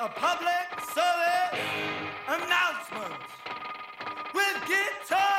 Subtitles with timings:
[0.00, 1.60] a public service
[2.26, 3.14] announcement
[4.34, 5.33] with guitar.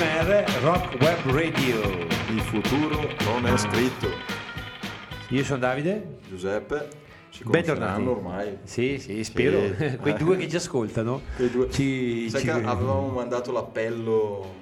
[0.00, 1.80] ADMR Rock Web Radio.
[2.28, 4.06] Il futuro non è scritto.
[5.30, 6.18] Io sono Davide.
[6.28, 6.88] Giuseppe,
[7.30, 8.02] ci Bentornati.
[8.02, 8.58] ormai.
[8.64, 9.58] Sì, sì, spero.
[9.74, 9.96] Sì.
[9.96, 11.22] Quei due che ci ascoltano.
[11.36, 14.54] Quei due- Ci, ci- che avevamo mandato l'appello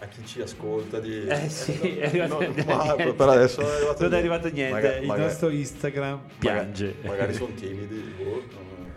[0.00, 1.26] a chi ci ascolta di...
[1.28, 4.16] Eh sì, è arrivato No, ma per adesso non è arrivato Non è niente.
[4.16, 4.72] arrivato niente.
[4.72, 6.86] Maga- Il magari- nostro Instagram piange.
[7.02, 8.14] Magari, magari sono timidi.
[8.18, 8.92] boh, non-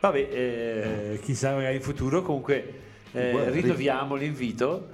[0.00, 2.22] Vabbè, eh, chissà magari in futuro.
[2.22, 2.80] Comunque,
[3.12, 4.88] eh, rinnoviamo l'invito.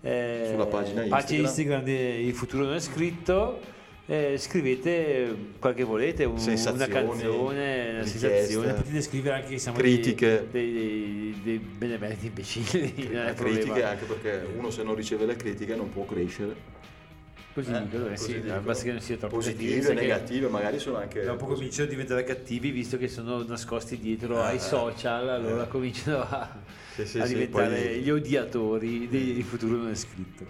[0.00, 1.82] eh, Sulla pagina Instagram, Instagram.
[1.84, 1.92] di
[2.26, 3.60] Il futuro non è scritto.
[4.10, 8.72] eh, scrivete quel che volete, un- una canzone, una sensazione.
[8.72, 10.46] Potete scrivere anche che siamo Critiche.
[10.50, 12.94] dei, dei, dei benemeriti imbecilli.
[13.36, 16.76] critiche anche perché uno se non riceve le critiche non può crescere.
[17.58, 21.24] Così Eh, sì, basta che non sia troppo sai che negative, magari sono anche...
[21.24, 24.60] Dopo cominciano a diventare cattivi visto che sono nascosti dietro Ah, ai eh.
[24.60, 25.68] social, allora Eh.
[25.68, 26.56] cominciano a,
[26.94, 30.44] Sì, sì, a diventare poi- gli odiatori del futuro non è scritto.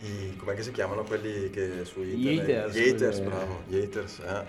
[0.00, 2.66] I, com'è che si chiamano quelli che su Gli internet?
[2.72, 4.44] haters, Gli haters, bravo, gli haters, eh.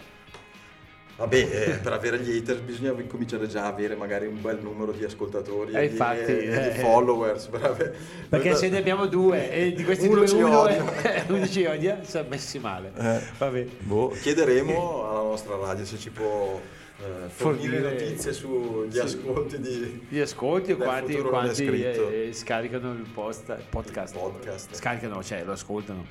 [1.20, 4.94] Vabbè, eh, per avere gli haters bisogna cominciare già a avere magari un bel numero
[4.94, 6.71] di ascoltatori Eh, e di, infatti, e di eh.
[6.80, 7.48] followers.
[7.48, 7.94] brave.
[8.30, 11.02] Perché se ne abbiamo due e di questi Uno due ci uno, odia.
[11.02, 12.92] è- uno ci odia, siamo messi male.
[12.98, 13.67] Eh.
[13.80, 16.58] Boh, chiederemo alla nostra radio se ci può
[16.99, 18.99] eh, fornire notizie sugli sì.
[18.99, 24.14] ascolti di Gli ascolti quanti, è quanti, eh, scaricano il, post, podcast.
[24.15, 24.73] Il podcast.
[24.76, 26.05] Scaricano, cioè lo ascoltano.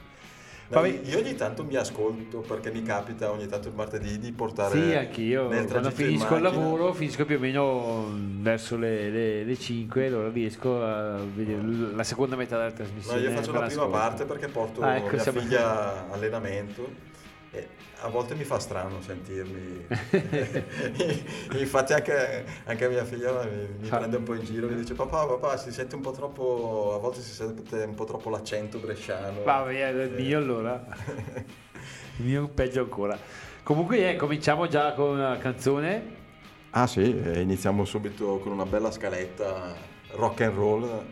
[0.70, 4.78] No, io ogni tanto mi ascolto perché mi capita ogni tanto il martedì di portare
[4.78, 5.46] Sì, anch'io.
[5.48, 8.06] Quando finisco il lavoro, finisco più o meno
[8.40, 11.62] verso le, le, le 5, allora riesco a vedere
[11.94, 13.20] la seconda metà della No, trasmissione.
[13.20, 13.90] io faccio la prima l'ascolto.
[13.90, 17.06] parte perché porto Ah, ecco, mia figlia a allenamento
[18.00, 19.86] a volte mi fa strano sentirmi.
[21.58, 24.94] Infatti anche, anche mia figlia mi, mi prende un po' in giro e mi dice
[24.94, 28.78] papà, papà, si sente un po' troppo, a volte si sente un po' troppo l'accento
[28.78, 29.42] bresciano.
[29.42, 30.84] Vabbè, è il mio allora.
[32.18, 33.18] il mio peggio ancora.
[33.62, 36.16] Comunque, eh, cominciamo già con una canzone.
[36.70, 39.74] Ah sì, e iniziamo subito con una bella scaletta
[40.12, 41.04] rock and roll.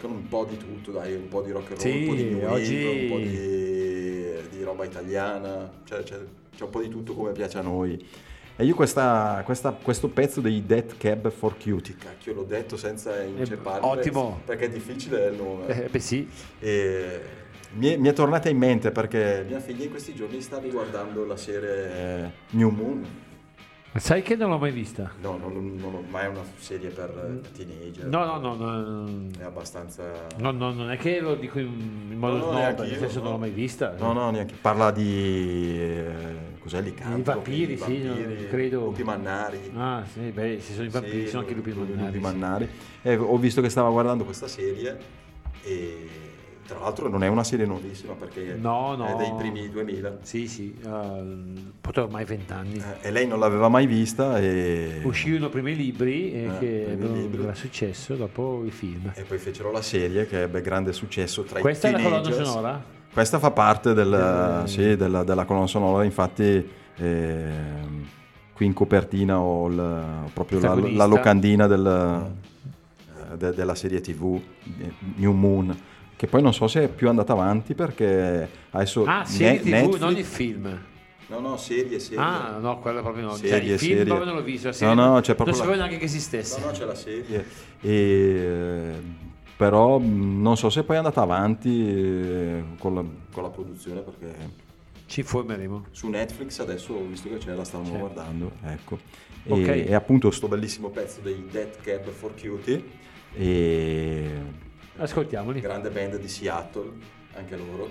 [0.00, 2.14] Con un po' di tutto, dai, un po' di rock and roll, Sì, un po'
[2.14, 3.67] di new oggi- un po' di, di
[4.68, 6.16] roba italiana, cioè, c'è,
[6.54, 8.06] c'è un po' di tutto come piace a noi.
[8.60, 13.22] E io questa, questa- questo pezzo dei Death Cab for Cutie, cacchio l'ho detto senza
[13.22, 14.40] incepparmi, ottimo.
[14.44, 15.66] perché è difficile il nome.
[15.68, 16.28] Eh, beh sì,
[16.58, 17.20] E
[17.74, 21.24] mi, è, mi è tornata in mente perché mia figlia in questi giorni sta riguardando
[21.24, 23.06] la serie eh, New Moon.
[23.98, 25.10] Sai che non l'ho mai vista.
[25.20, 28.06] No, non, non ho mai una serie per eh, teenager.
[28.06, 30.26] No, no, no, no, È abbastanza...
[30.38, 33.18] no, no, non è che lo dico in, in modo No, no, snob, nel senso
[33.18, 33.22] no.
[33.24, 33.94] non l'ho mai vista.
[33.98, 34.54] No, no, neanche.
[34.60, 35.78] Parla di...
[35.78, 36.04] eh,
[36.60, 37.50] cos'è licantropi?
[37.52, 38.84] I vampiri, sì, vampiri, credo.
[38.84, 39.70] Lupi mannari.
[39.74, 42.12] Ah, sì, beh, se sono i vampiri, Sì, sono anche i lupi lupi mannari.
[42.14, 42.18] sì.
[42.20, 42.68] mannari.
[43.02, 44.96] E ho visto che stava guardando questa serie
[45.62, 46.08] e
[46.68, 49.06] tra l'altro non è una serie nuovissima perché No, no.
[49.06, 52.76] è dei primi 2000 Sì, sì, uh, potrò ormai vent'anni.
[53.00, 55.00] Eh, e lei non l'aveva mai vista e...
[55.02, 59.10] Uscirono i primi libri eh, Eh, che avevano successo, dopo i film.
[59.14, 62.20] E poi fecero la serie che ebbe grande successo tra Questa i è la colonna
[62.20, 62.48] teenagers.
[62.50, 62.84] sonora?
[63.10, 68.06] Questa fa parte del- Del- sì, della, della colonna sonora, infatti ehm,
[68.52, 72.26] qui in copertina ho il- proprio la, la locandina del-
[73.32, 74.38] eh, de- della serie tv
[74.80, 75.76] eh, New Moon,
[76.18, 79.68] che poi non so se è più andata avanti perché adesso Ah, serie Ne- TV,
[79.70, 80.78] Netflix- non il film.
[81.28, 82.18] No, no, serie, serie.
[82.18, 83.34] Ah, no, quella proprio no.
[83.36, 84.04] Serie, cioè, il film serie.
[84.04, 84.70] proprio non l'ho visto.
[84.80, 86.58] la No, no, c'è proprio Non la- sapevo neanche che esistesse.
[86.58, 87.44] No, no, c'è la serie.
[87.80, 88.92] E,
[89.56, 94.00] però mh, non so se poi è andata avanti eh, con la, con la produzione
[94.00, 94.34] perché
[95.06, 95.84] Ci informeremo.
[95.92, 97.98] su Netflix adesso ho visto che c'è, la stavamo C'è.
[97.98, 98.98] guardando, ecco.
[99.44, 99.68] E, Ok.
[99.88, 102.82] e appunto sto bellissimo pezzo dei Death Cab for Cutie
[103.34, 104.30] e
[104.98, 105.60] Ascoltiamoli.
[105.60, 106.90] grande band di Seattle,
[107.34, 107.88] anche loro.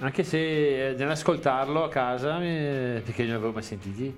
[0.00, 4.14] Anche se eh, nell'ascoltarlo a casa, eh, perché non avevo mai sentiti,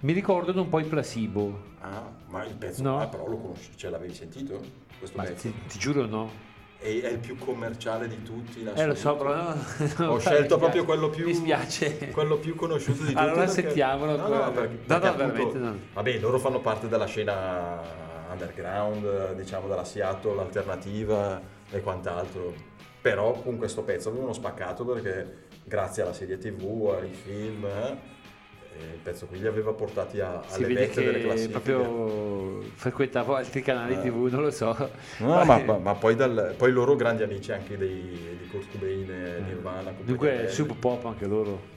[0.00, 1.72] mi ricordano un po' i placebo.
[1.80, 3.00] Ah, ma il pezzo No.
[3.00, 4.60] ah, però lo conosci, ce l'avevi sentito?
[4.98, 5.48] Questo Ma pezzo?
[5.48, 6.30] ti, ti giuro no.
[6.78, 8.62] È, è il più commerciale di tutti.
[8.74, 9.56] Eh lo so, però no.
[10.10, 12.10] Ho Mi scelto proprio quello più, Mi spiace.
[12.10, 13.18] quello più conosciuto di tutti.
[13.18, 15.78] Allora perché- sentiamolo, No, no, perché, no, perché no, appunto- no.
[15.94, 17.80] Vabbè, loro fanno parte della scena
[18.30, 21.40] underground, diciamo della Seattle alternativa
[21.74, 22.54] e quant'altro.
[23.00, 28.12] Però con questo pezzo avevano spaccato perché grazie alla serie tv, ai film, eh,
[28.76, 31.60] eh, il pezzo qui li aveva portati a- alle vette delle che classifiche.
[31.60, 34.00] proprio frequentavo altri canali Eh.
[34.00, 34.74] tv, non lo so.
[35.18, 39.10] No, ma, ma- ma poi, dal- poi loro grandi amici anche dei, di Kurt Cobain
[39.10, 39.90] e Nirvana.
[39.90, 40.02] Eh.
[40.04, 41.72] Dunque sub pop anche loro.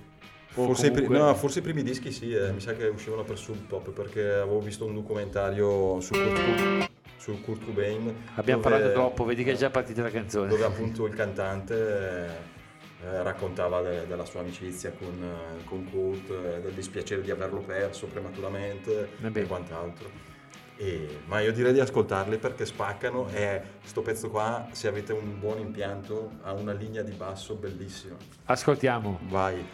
[0.50, 3.24] Forse, i pri- comunque- no, forse i primi dischi sì, eh, mi sa che uscivano
[3.24, 6.34] per Sub Pop perché avevo visto un documentario su Kurt,
[6.80, 6.88] Co-
[7.28, 8.16] su Kurt Cobain.
[8.36, 10.48] Abbiamo dove- parlato troppo, vedi che è già partita la canzone.
[10.48, 16.30] Dove appunto il cantante eh, eh, raccontava de- della sua amicizia con, eh, con Kurt,
[16.30, 19.42] eh, del dispiacere di averlo perso prematuramente Vabbè.
[19.42, 20.10] e quant'altro.
[20.78, 25.38] E- ma io direi di ascoltarli perché spaccano e sto pezzo qua, se avete un
[25.38, 28.16] buon impianto, ha una linea di basso bellissima.
[28.46, 29.20] Ascoltiamo.
[29.28, 29.66] Vai.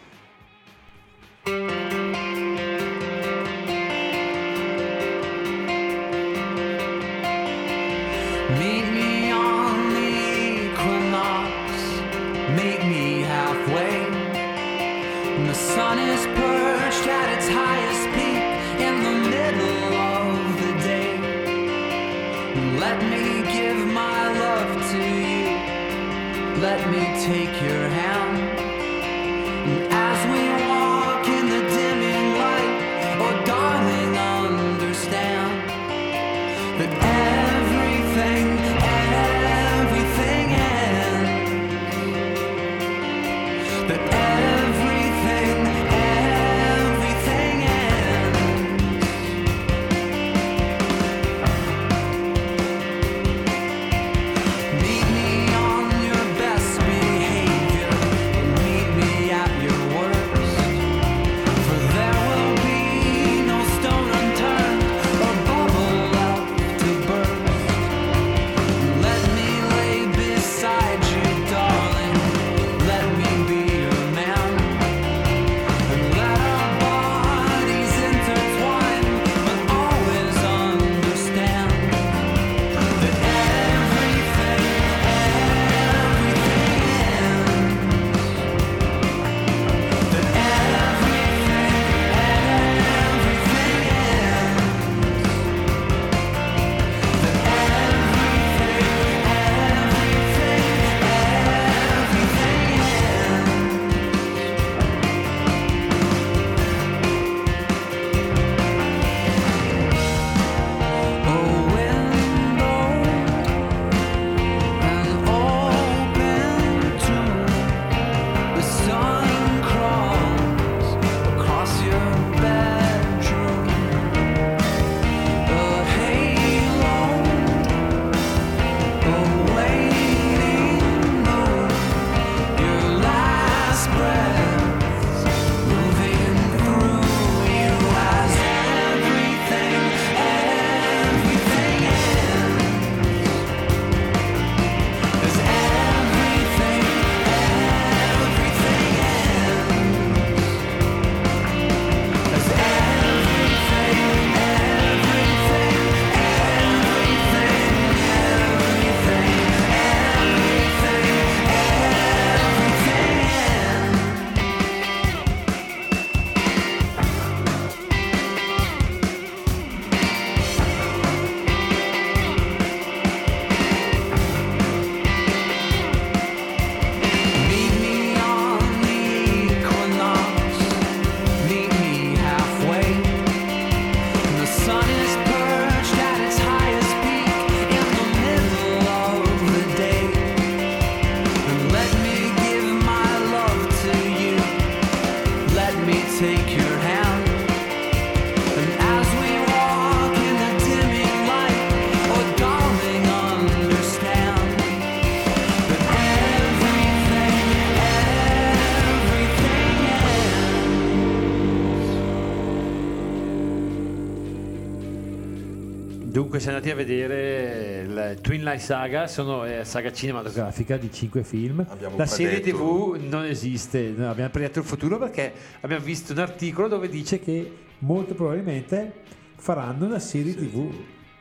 [216.74, 221.64] A vedere il Twin Light Saga, sono eh, saga cinematografica di 5 film.
[221.68, 226.18] Abbiamo La serie TV non esiste, no, abbiamo predetto il futuro perché abbiamo visto un
[226.18, 228.92] articolo dove dice che molto probabilmente
[229.36, 230.70] faranno una serie TV.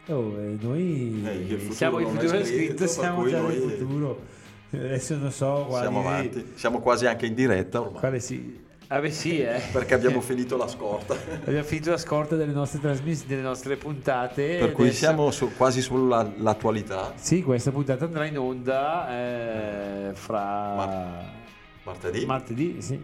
[0.08, 4.22] Oh, e noi Eh, il siamo il è futuro scritto, siamo già nel futuro.
[4.72, 8.00] Adesso non so quali, Siamo avanti, siamo quasi anche in diretta ormai.
[8.00, 8.60] quale sì.
[8.88, 9.60] Ah beh sì, eh.
[9.72, 11.16] Perché abbiamo finito la scorta.
[11.46, 14.58] Abbiamo finito la scorta delle nostre trasmissioni, delle nostre puntate.
[14.60, 17.14] Per cui Adesso- siamo su- quasi sull'attualità.
[17.16, 19.10] Sì, questa puntata andrà in onda
[20.10, 21.32] eh, fra Mar-
[21.84, 22.26] Martedì.
[22.26, 23.00] martedì, sì.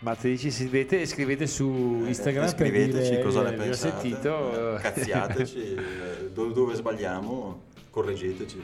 [0.00, 4.00] Martedì ci scrivete e scrivete su Eh, Instagram per scriveteci dire, cosa ne eh, pensate.
[4.00, 4.76] sentito.
[4.76, 8.62] eh, Cazziateci, eh, dove, dove sbagliamo, correggeteci.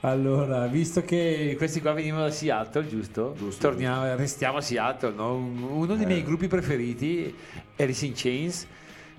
[0.00, 3.34] Allora, visto che questi qua venivano da Seattle, giusto?
[3.36, 3.68] Giusto.
[3.68, 5.34] Torniamo, restiamo a Seattle, no?
[5.36, 6.06] Un- uno dei Eh.
[6.06, 7.34] miei gruppi preferiti,
[7.76, 8.66] Alice in Chains.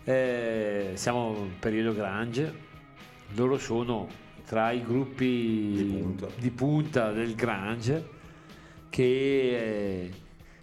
[0.04, 2.66] Eh, siamo in periodo grunge.
[3.36, 4.08] Loro sono
[4.46, 6.28] tra i gruppi Di punta.
[6.38, 8.08] di punta del grunge
[8.90, 9.04] che
[10.06, 10.12] eh,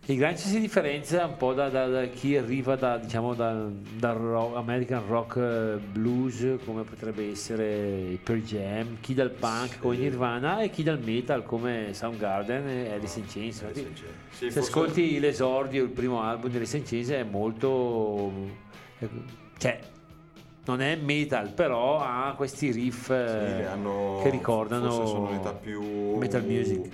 [0.06, 4.14] il grunge si differenzia un po' da, da- da chi arriva da, diciamo, da- dal
[4.16, 9.78] rock- American rock eh, blues come potrebbe essere i Pearl Jam, chi dal punk Sì.
[9.78, 13.62] come Nirvana e chi dal metal come Soundgarden e Alice in Chains.
[13.62, 14.12] Alice in Chains.
[14.30, 18.30] Sì, Se ascolti l'esordio, il primo album di Alice in Chains è molto...
[18.99, 19.08] eh,
[19.58, 19.78] cioè
[20.66, 25.28] non è metal però ha questi riff Sì, eh, che hanno che ricordano
[26.18, 26.90] metal music.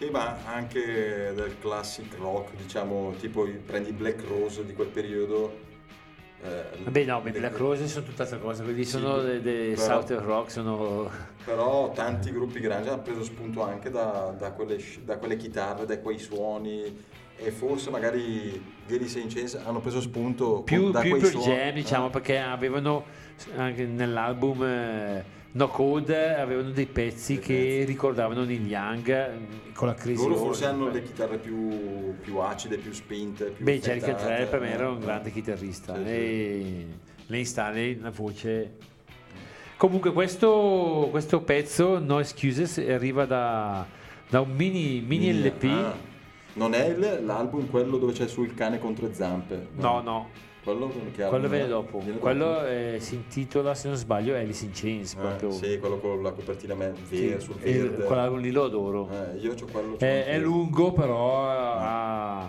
[0.00, 5.68] Sì, ma anche del classic rock, diciamo, tipo i- prendi Black Rose di quel periodo.
[6.42, 10.24] eh, Vabbè no, de- Black Rose sono tutt'altra cosa, quelli Sì, sono dei però- Southern
[10.24, 11.10] Rock, sono...
[11.44, 15.98] Però tanti gruppi grandi hanno preso spunto anche da, da quelle, da quelle chitarre, da
[15.98, 17.04] quei suoni
[17.36, 18.52] e forse magari
[18.88, 22.10] in Chains hanno preso spunto più, da più per jam diciamo eh.
[22.10, 23.04] perché avevano
[23.56, 29.88] anche nell'album eh, No Code avevano dei pezzi Dei che ricordavano Neil Young eh, con
[29.88, 33.98] la crisi Loro forse hanno le chitarre più, più acide, più spinte, più beh Jerry
[33.98, 35.04] Cantrell per me era un eh.
[35.04, 36.86] grande chitarrista Sì, sì.
[37.26, 38.76] Lane Stanley una voce.
[39.76, 43.86] Comunque questo, questo pezzo No Excuses arriva da,
[44.28, 45.94] da un mini, mini LP ah,
[46.54, 49.68] non è l'album quello dove c'è sul cane contro le zampe?
[49.76, 50.00] no.
[50.00, 52.66] no Quello, che quello viene dopo Viene quello dopo?
[52.66, 56.30] eh, si intitola se non sbaglio Alice in Chains Eh, proprio sì, quello con la
[56.32, 58.04] copertina me- Sì, sul verde.
[58.04, 59.96] quell'album lì lo adoro Eh, io c'ho quello.
[59.96, 62.42] c'ho è, è lungo però ha,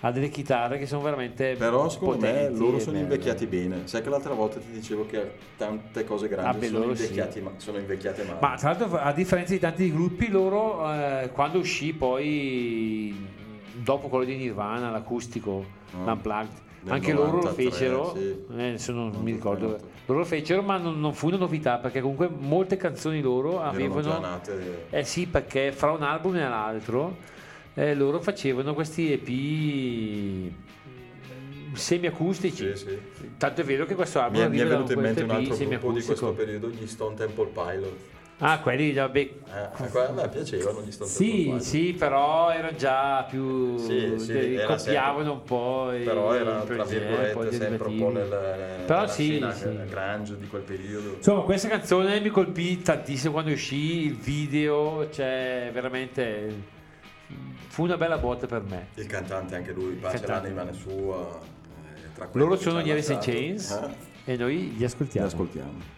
[0.00, 3.00] ha delle chitarre che sono veramente Però secondo me loro sono belle.
[3.00, 3.80] invecchiati bene.
[3.86, 7.02] Sai che l'altra volta ti dicevo che tante cose grandi Ah, sono, loro sì.
[7.02, 8.38] invecchiati, ma- sono invecchiate male.
[8.40, 13.14] Ma tra l'altro, a differenza di tanti gruppi, loro eh, quando uscì poi
[13.74, 16.04] dopo quello di Nirvana, l'acustico, Ah.
[16.04, 18.20] l'unplugged, Anche loro lo 93, fecero, sì.
[18.20, 19.90] eh, adesso non mi 93, ricordo, 93.
[20.06, 24.18] loro lo fecero, ma non, non fu una novità perché comunque molte canzoni loro avevano.
[24.18, 24.86] nate.
[24.90, 27.16] Eh sì, perché fra un album e l'altro
[27.74, 30.52] eh, loro facevano questi EP
[31.76, 32.76] semiacustici.
[32.76, 33.30] Sì, sì.
[33.36, 35.56] Tanto è vero che questo album Mi è, mi è venuto in mente un altro
[35.56, 37.96] gruppo di questo periodo, gli Stone Temple Pilot.
[38.38, 41.64] Ah, quelli, vabbè, Eh, a me piacevano gli Stone Temple Sì, Pilots.
[41.68, 46.84] sì, però erano già più Sì, sì, era copiavano un po' i- Però era tra
[46.84, 49.78] virgolette sempre un po' nel, Però sì, sì.
[49.88, 51.14] grunge di quel periodo.
[51.14, 56.74] Insomma, questa canzone mi colpì tantissimo quando uscì, il video, cioè veramente
[57.68, 58.88] fu una bella botta per me.
[58.96, 61.40] Il cantante anche lui, pace l'anima sua.
[62.18, 63.18] eh, Loro sono gli Alice in.
[63.18, 63.70] Chains
[64.24, 65.95] Eh, e noi li li ascoltiamo.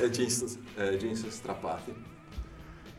[0.00, 2.06] E jeans, eh, jeans strappati.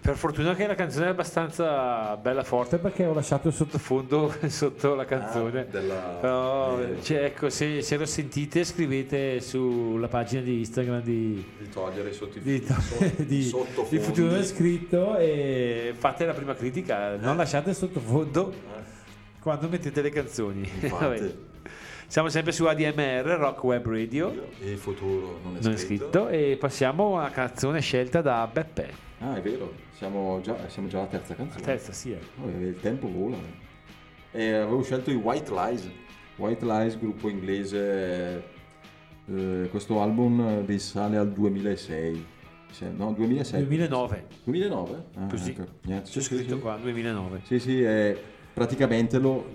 [0.01, 4.95] Per fortuna che la canzone è abbastanza bella forte perché ho lasciato il sottofondo sotto
[4.95, 5.59] la canzone.
[5.59, 11.01] Ah, della- Però, eh, cioè, ecco, se, se lo sentite scrivete sulla pagina di Instagram
[11.01, 12.63] di, Di togliere i sottofondi.
[13.17, 13.89] di, di, sottofondi.
[13.97, 17.17] di Futuro del Scritto e fate la prima critica.
[17.17, 18.81] Non lasciate il sottofondo Eh,
[19.41, 20.69] quando mettete le canzoni.
[22.09, 26.05] Siamo sempre su ADMR, Rock Web Radio, il futuro non è non è scritto.
[26.05, 28.91] scritto, e passiamo alla canzone scelta da Beppe.
[29.19, 31.63] Ah, è vero, siamo già, siamo già alla terza canzone.
[31.63, 32.11] Terza, sì.
[32.11, 32.19] eh.
[32.43, 33.35] Oh, il tempo vola.
[34.31, 34.41] eh.
[34.43, 35.87] E avevo scelto i White Lies.
[36.37, 38.43] White Lies, gruppo inglese.
[39.31, 42.25] eh, questo album risale al 2006.
[42.71, 43.65] Se- No, 2007.
[43.65, 45.03] 2009, 2009?
[45.15, 45.51] Ah, così.
[45.51, 45.63] ecco.
[45.85, 46.59] C'è sì, scritto sì.
[46.61, 47.41] qua, 2009.
[47.43, 48.17] Sì, sì, e
[48.53, 49.45] praticamente l'ho,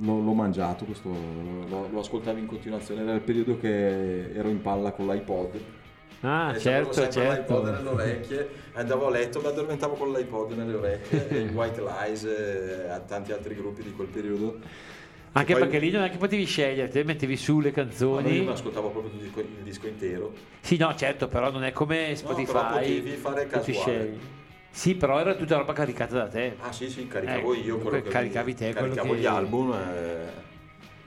[0.00, 4.60] l'ho- l'ho mangiato, questo, lo, lo ascoltavo in continuazione, era il periodo che ero in
[4.60, 5.60] palla con l'iPod.
[6.22, 7.70] Ah, E certo, sempre l'iPod certo.
[7.70, 12.88] nelle orecchie, andavo a letto, mi addormentavo con l'iPod nelle orecchie, e White Lies e
[12.90, 14.58] a tanti altri gruppi di quel periodo.
[15.32, 18.32] Anche Poi- perché lì non è che potevi scegliere, te mettevi su le canzoni.
[18.34, 20.32] io mi ascoltavo proprio il disco, il disco intero.
[20.60, 22.52] Sì, no, certo, però non è come Spotify.
[22.52, 23.80] però potevi fare ti casuale.
[23.80, 24.18] scegli.
[24.72, 26.56] Sì, però era tutta roba caricata da te.
[26.60, 29.72] Ah sì, sì, caricavo Eh, io quello che caricavi te quello caricavo che- gli album.
[29.72, 30.48] eh,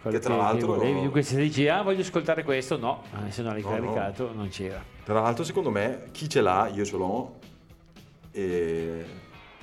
[0.02, 1.02] Quello che tra l'altro volevi.
[1.02, 4.50] Dunque se dici, ah, voglio ascoltare questo, no, Eh, se non l'hai No, caricato non
[4.50, 4.84] c'era.
[5.06, 7.40] Tra l'altro, secondo me, chi ce l'ha, io ce l'ho,
[8.32, 9.06] e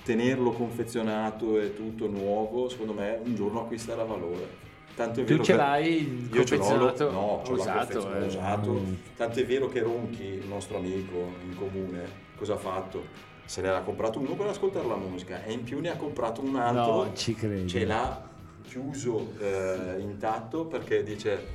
[0.03, 4.69] tenerlo confezionato e tutto nuovo, secondo me un giorno acquisterà valore.
[4.95, 8.17] Tanto è Tu vero ce che- l'hai Io ce l'ho, confezionato no, ce usato, confezionato
[8.23, 8.27] eh.
[8.27, 8.83] usato.
[9.17, 12.05] Tanto è vero che Ronchi, il nostro amico in comune,
[12.37, 13.29] cosa ha fatto?
[13.51, 16.41] Se ne era comprato uno per ascoltare la musica e in più ne ha comprato
[16.41, 17.03] un altro.
[17.03, 17.67] Non ci credo.
[17.67, 18.23] Ce l'ha
[18.63, 21.47] chiuso eh, intatto perché dice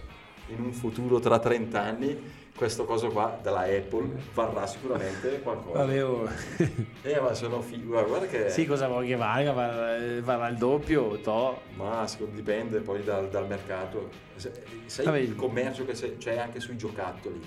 [0.47, 5.86] in un futuro tra 30 anni questo coso qua della Apple varrà sicuramente qualcosa.
[5.86, 6.27] Vabbè, oh.
[7.01, 8.49] Eh, ma sono figo, guarda, che...
[8.49, 9.53] sì, cosa vuoi che valga?
[9.53, 11.62] Varrà, varrà il doppio, to.
[11.75, 14.10] Ma dipende poi dal, dal mercato.
[14.36, 15.19] Sai Vabbè.
[15.19, 17.39] il commercio che c'è anche sui giocattoli,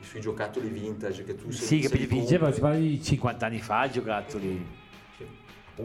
[0.00, 3.88] sui giocattoli vintage che tu se, Sì, che compri- si parla di 50 anni fa,
[3.88, 4.66] giocattoli.
[5.16, 5.26] Sì,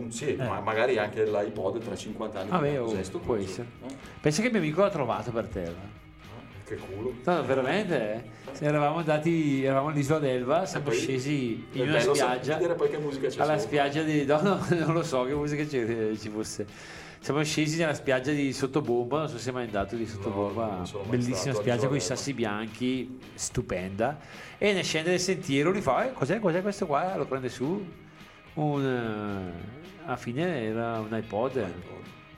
[0.10, 2.49] sì, ma magari anche l'iPod tra 50 anni.
[2.49, 2.73] Eh.
[2.78, 3.67] Ma oh, cos'è sto può essere.
[3.88, 3.93] Eh?
[4.19, 6.04] Pensa che mio amico l'ha trovato per terra.
[6.65, 7.13] Che culo.
[7.23, 8.54] No, veramente, eh.
[8.54, 12.58] Se eravamo andati, eravamo all'isola d'Elva, siamo E poi scesi in una bello spiaggia.
[12.73, 13.60] poi che musica c'è alla sopra.
[13.60, 16.65] spiaggia di no, no, non lo so che musica ci, ci fosse
[17.25, 21.07] siamo scesi nella spiaggia di Sottobomba non so se è mai andato di Sottobomba mai
[21.07, 24.19] bellissima spiaggia con i sassi bianchi stupenda.
[24.59, 27.15] E ne scende del sentiero lui fa eh, cos'è, cos'è questo qua?
[27.15, 27.83] Lo prende su.
[28.53, 31.73] Un eh, alla fine era un iPod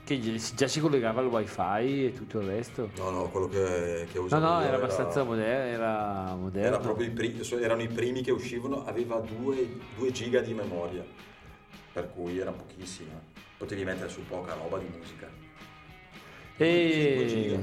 [0.04, 2.88] che gi- già si collegava al wifi e tutto il resto.
[2.96, 6.66] No, no, quello che, che no usavo no io era abbastanza moderno era moderno.
[6.66, 11.04] Era proprio i primi, erano i primi che uscivano, aveva 2 giga di memoria,
[11.92, 13.46] per cui era pochissima.
[13.58, 15.28] Potevi mettere su poca roba di musica.
[16.56, 17.58] E,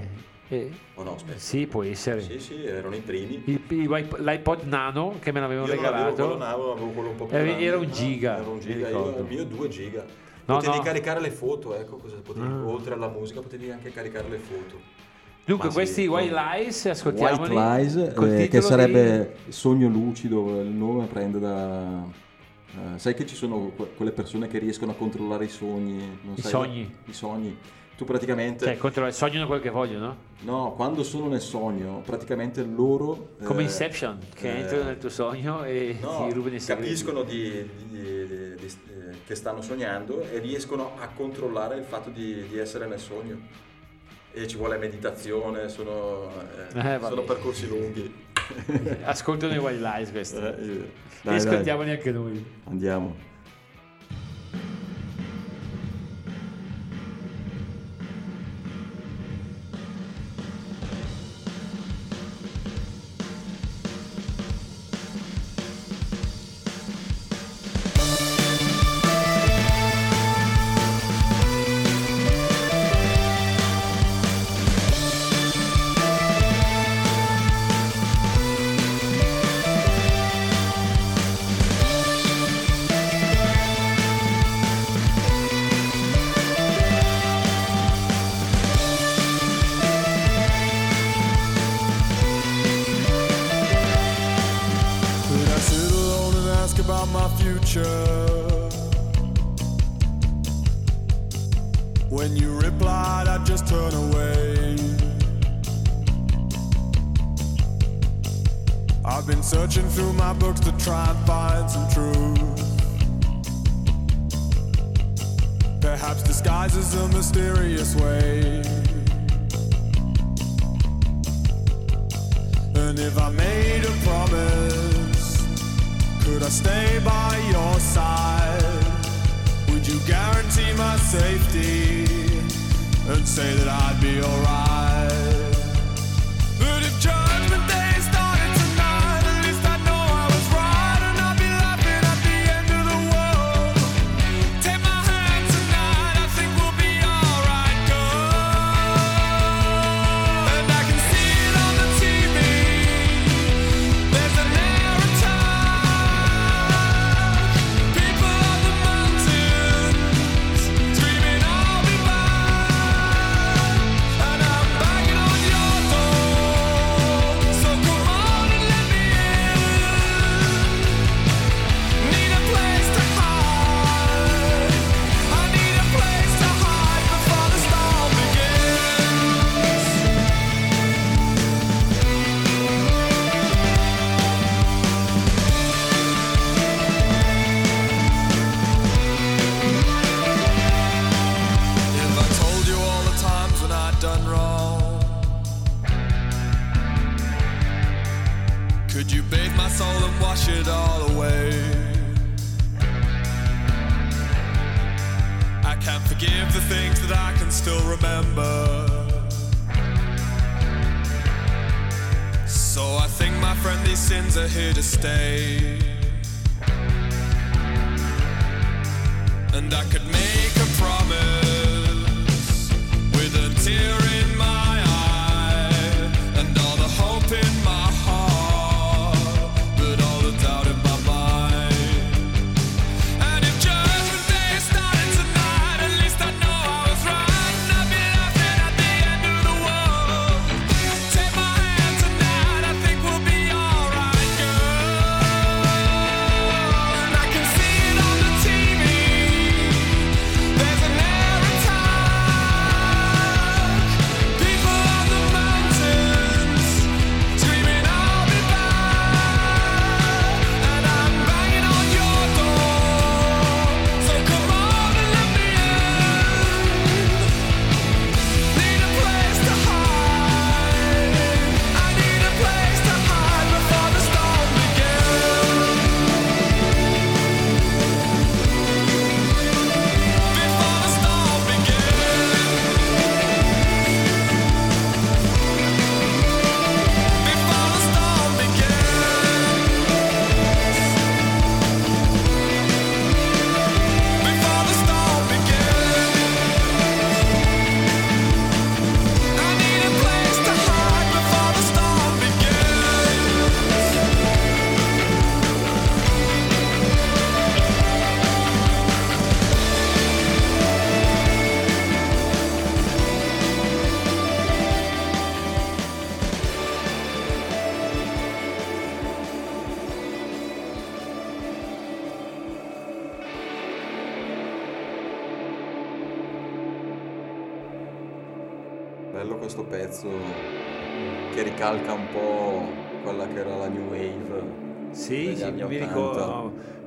[0.47, 1.37] e O no, aspetta.
[1.39, 3.41] sì può essere Sì, sì, erano i primi.
[3.45, 7.35] Il- l'iPod nano che me l'avevano Io non avevo regalato avevo quello un po' più
[7.35, 7.65] Era- grande.
[7.65, 10.05] era un giga, Era un giga, io, il mio 2 giga.
[10.45, 10.83] No, potevi no.
[10.83, 12.45] caricare le foto, ecco cosa potevi.
[12.45, 12.65] Ah.
[12.67, 14.79] Oltre alla musica potevi anche caricare le foto.
[15.43, 16.11] dunque Ma sì, questi no.
[16.13, 22.23] White Lies ascoltiamoli White Lies, eh, che sarebbe Sogno Lucido, il nome prende da...
[22.95, 26.19] eh, sai che ci sono que- quelle persone che riescono a controllare i sogni?
[26.35, 26.95] I sai- sogni.
[27.05, 27.57] I sogni.
[27.97, 28.65] Tu praticamente...
[28.65, 33.29] cioè contro sognano quel che vogliono No, quando sono nel sogno, praticamente loro...
[33.41, 36.81] come eh, Inception che eh, entrano nel tuo sogno e No, ti rubano i segreti
[36.89, 42.45] capiscono di- di- di- eh, che stanno sognando e riescono a controllare il fatto di,
[42.49, 43.37] di essere nel sogno.
[44.33, 46.29] E ci vuole meditazione, sono,
[46.73, 48.13] eh, Eh, sono percorsi lunghi.
[49.03, 50.37] ascoltano i White Lies questi.
[50.37, 50.85] Eh, io- e dai,
[51.21, 52.45] dai, ascoltiamoli anche noi.
[52.65, 53.15] Andiamo.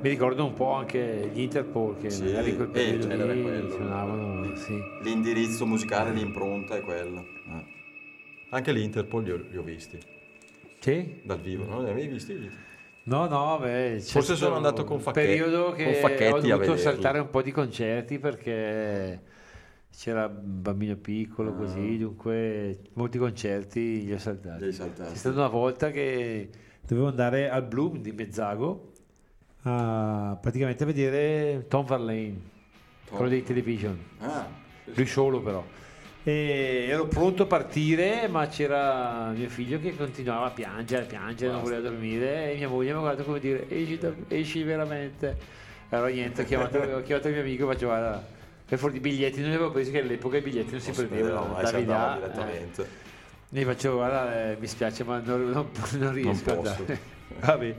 [0.08, 3.42] Mi ricordo un po' anche gli Interpol che Sì, magari quel eh, periodo è lì
[3.42, 3.70] quello.
[3.74, 4.80] suonavano, sì.
[5.02, 7.20] L'indirizzo musicale, l'impronta è quella.
[7.20, 7.64] Eh.
[8.50, 9.98] Anche l'Interpol li ho, li ho visti
[10.78, 11.20] Sì?
[11.22, 12.50] dal vivo, non li avevi visti?
[13.02, 17.28] No, no, beh, Forse sono andato con un Facchetti- periodo che ho dovuto saltare un
[17.28, 19.20] po' di concerti perché
[19.94, 24.70] c'era un bambino piccolo così, dunque molti concerti li ho saltati.
[24.70, 26.48] C'è stata una volta che
[26.86, 28.87] dovevo andare al Bloom di Mezzago
[29.68, 32.36] a praticamente vedere Tom Verlaine,
[33.10, 34.46] quello dei television, Ah,
[34.84, 35.64] sì, lui solo però.
[36.24, 41.52] E ero pronto a partire, ma c'era mio figlio che continuava a piangere, a piangere,
[41.52, 42.52] non voleva dormire.
[42.52, 45.36] E mia moglie mi ha guardato come dire: esci, da- esci veramente.
[45.90, 48.26] Allora niente, ho chiamato, ho chiamato il mio amico e faccio guarda,
[48.66, 51.54] per fuori i biglietti non li avevo presi che all'epoca i biglietti non si prendevano.
[51.60, 52.20] si andavi là, eh.
[52.20, 52.82] direttamente.
[52.82, 52.86] E
[53.60, 56.74] gli faccio guarda, eh, mi spiace ma non, non- non riesco Non posso.
[56.78, 56.98] andare.
[57.40, 57.74] Vabbè.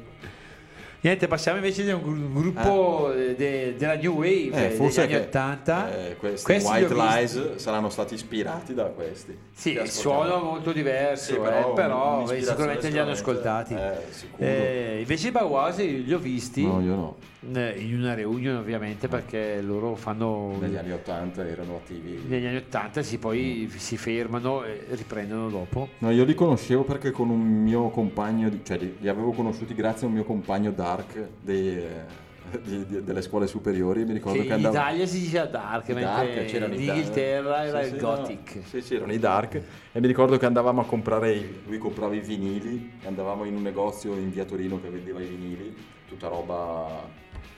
[1.01, 5.01] Niente, passiamo invece da un gru- gruppo eh, de- della New Wave Eh, degli forse
[5.03, 5.97] anni che, 80.
[6.09, 6.93] eh, questi, Questi White.
[6.93, 9.37] Lies saranno stati ispirati da questi.
[9.53, 13.75] Sì, il suono molto diverso, Sì, eh, però però, un'ispirazione sicuramente li hanno ascoltati.
[13.75, 14.45] eh.
[14.45, 17.15] Eh, invece i Bauhaus li ho visti No, io no.
[17.53, 22.21] Eh, in una reunion ovviamente perché loro fanno Negli anni 80 erano attivi.
[22.27, 25.89] negli anni 80 si poi si fermano e riprendono dopo.
[25.99, 30.05] No, io li conoscevo perché con un mio compagno, cioè li, li avevo conosciuti grazie
[30.05, 32.27] a un mio compagno Dark dei, eh,
[32.63, 34.03] di- di- delle scuole superiori.
[34.05, 34.73] Mi ricordo Che che, in andavo...
[34.75, 36.81] Italia si diceva Dark, mentre Dark, c'erano in.
[36.81, 38.55] Inghilterra era Sì, il sì, Gothic.
[38.55, 38.61] no.
[38.65, 39.61] Sì, sì, erano i Dark.
[39.91, 43.61] E mi ricordo che andavamo a comprare, i- lui comprava i vinili, andavamo in un
[43.61, 45.73] negozio in via Torino che vendeva i vinili,
[46.07, 47.07] tutta roba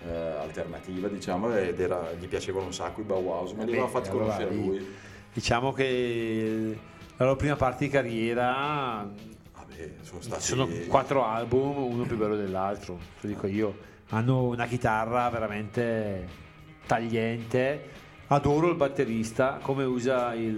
[0.07, 4.09] eh, alternativa, diciamo, ed era, gli piacevano un sacco i Bauhaus, me li aveva fatti
[4.09, 4.95] allora conoscere lì- lui.
[5.33, 6.77] Diciamo che
[7.17, 9.09] la loro prima parte di carriera
[9.53, 10.41] Vabbè, sono stati...
[10.41, 13.89] sono quattro album, uno più bello dell'altro, lo dico io.
[14.09, 16.27] Hanno una chitarra veramente
[16.85, 17.99] tagliente.
[18.27, 20.55] Adoro il batterista, come usa il,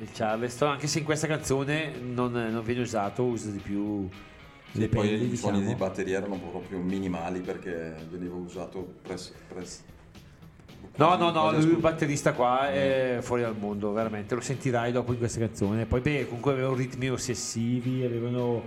[0.00, 4.08] il Charleston, anche se in questa canzone non, non viene usato, usa di più
[4.72, 5.74] Le poi pelli, i suoni diciamo.
[5.74, 9.32] di batteria erano proprio minimali perché veniva usato press...
[9.48, 9.82] press
[10.96, 15.12] No, no, no, lui il batterista qua è fuori dal mondo, veramente, lo sentirai dopo
[15.12, 15.86] in questa canzone.
[15.86, 18.62] Poi beh, comunque avevano ritmi ossessivi, avevano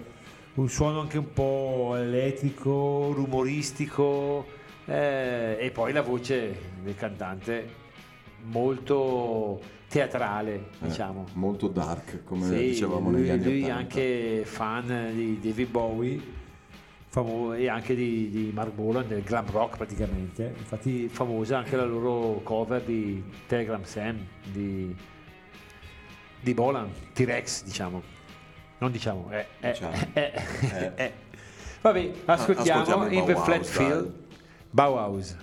[0.53, 4.45] un suono anche un po' elettrico, rumoristico
[4.85, 7.79] eh, e poi la voce del cantante
[8.43, 9.59] molto
[9.91, 11.25] teatrale, eh, diciamo.
[11.33, 13.75] molto dark, come Sì, dicevamo lui, negli anni lui 80.
[13.77, 16.21] anche fan di David Bowie
[17.09, 21.83] famo- e anche di, di Mark Bolan del glam rock praticamente infatti famosa anche la
[21.83, 24.95] loro cover di Telegram Sam di,
[26.39, 28.01] di Bolan T-Rex diciamo
[28.77, 29.93] non diciamo eh, eh, Diciamo.
[30.13, 30.31] eh,
[30.69, 30.91] Eh.
[30.95, 31.13] eh.
[31.81, 33.65] vabbè ascoltiamo, ascoltiamo i in The Flat.
[33.65, 34.13] Field
[34.69, 35.35] Bauhaus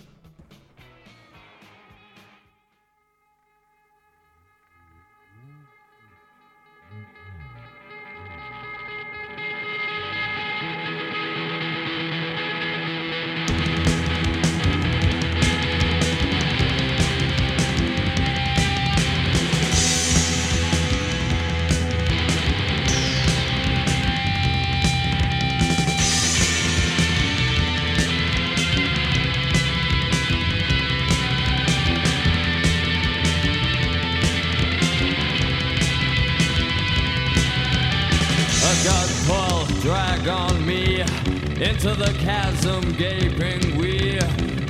[41.78, 44.18] into the chasm gaping we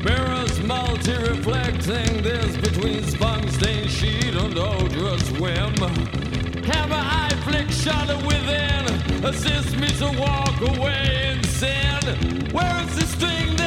[0.05, 5.75] mirrors multi reflecting this between spunk stained sheet and odorous whim.
[6.62, 12.53] Camera eye flick shudder within assist me to walk away in sin.
[12.53, 13.58] Where is the string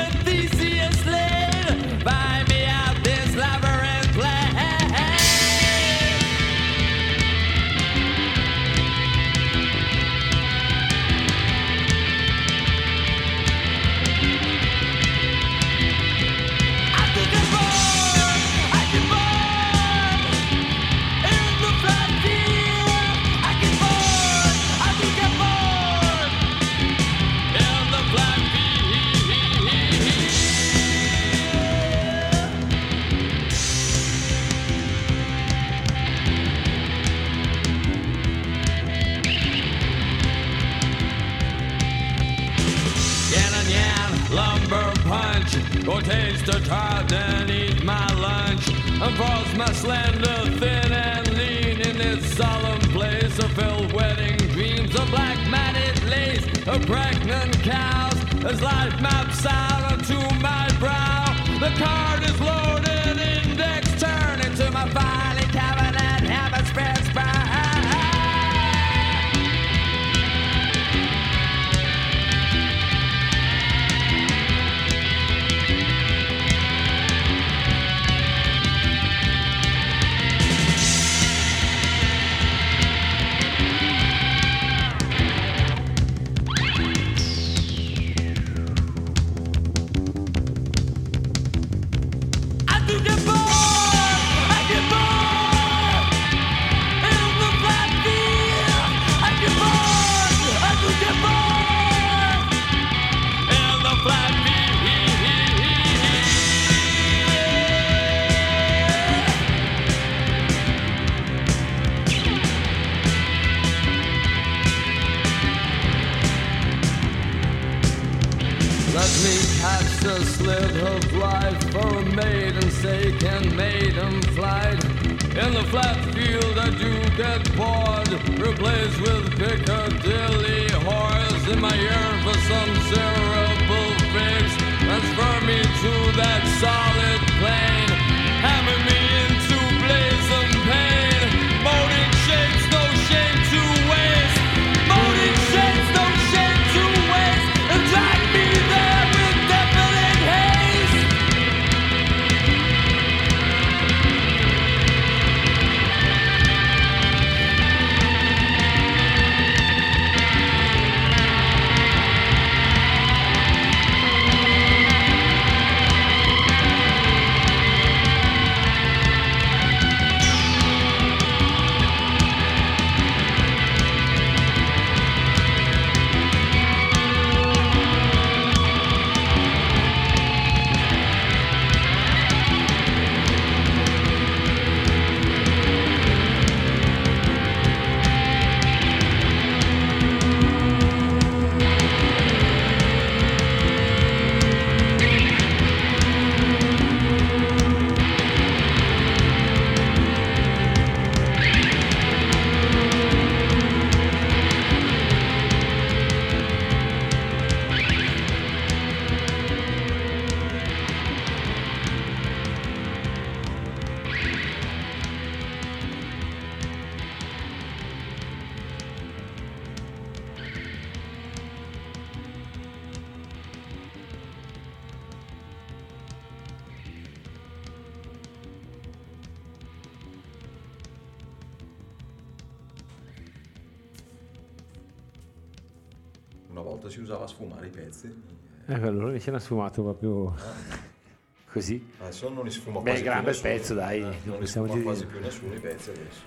[236.91, 240.35] si usava a sfumare i pezzi, Ecco, allora invece l'ha sfumato proprio
[241.51, 241.91] così.
[241.99, 244.81] adesso non li sfuma Beh, quasi gran bel pezzo, dai, Eh, non li sfuma dire-
[244.83, 246.21] quasi più nessuno i pezzi adesso.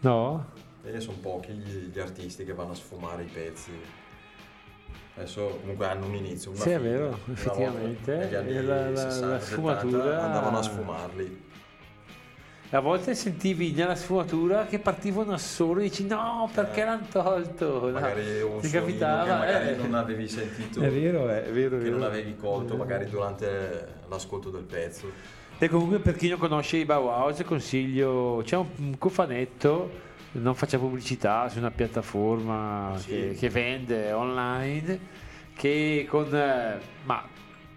[0.00, 0.46] No?
[0.84, 3.70] E sono pochi gli, gli artisti che vanno a sfumare i pezzi.
[5.16, 6.50] Adesso comunque hanno un inizio.
[6.50, 6.88] Una Sì, è fine.
[6.90, 11.44] vero, Una volta, effettivamente, negli anni la- la- 60, la 70 sfumatura- andavano a sfumarli.
[12.70, 17.86] A volte sentivi nella sfumatura che partivano a solo e dici no, perché l'hanno tolto?
[17.86, 19.76] No, Magari un ti capitava, che magari eh.
[19.76, 21.96] non avevi sentito, È vero, è vero, che vero.
[21.98, 25.10] non avevi colto magari durante l'ascolto del pezzo.
[25.58, 29.90] E comunque per chi non conosce i Bauhaus consiglio, c'è un, un cofanetto,
[30.32, 33.06] non faccia pubblicità, su una piattaforma Sì.
[33.08, 34.98] che, che vende online,
[35.54, 37.24] che con, eh, ma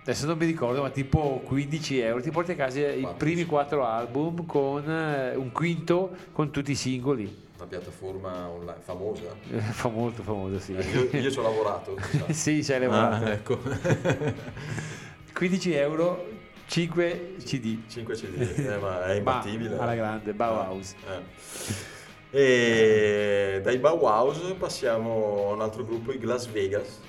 [0.09, 3.45] adesso non mi ricordo, ma tipo 15 euro ti porti a casa i primi sì.
[3.45, 7.47] quattro album con eh, un quinto con tutti i singoli.
[7.57, 9.35] Una piattaforma online famosa.
[9.51, 10.73] Eh, Fa molto famoso, sì.
[10.73, 11.95] Eh, io, io ci ho lavorato.
[12.31, 13.25] sì, ci hai lavorato.
[13.25, 13.59] Ah, ecco.
[15.33, 16.27] 15 euro,
[16.65, 17.79] 5 CD.
[17.87, 19.75] 5 CD, eh, ma è imbattibile.
[19.75, 20.95] Ma, alla grande, Bauhaus.
[21.05, 21.97] Eh.
[22.31, 26.99] E dai Bauhaus passiamo a un altro gruppo, i Las Vegas,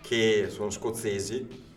[0.00, 1.68] che sono scozzesi.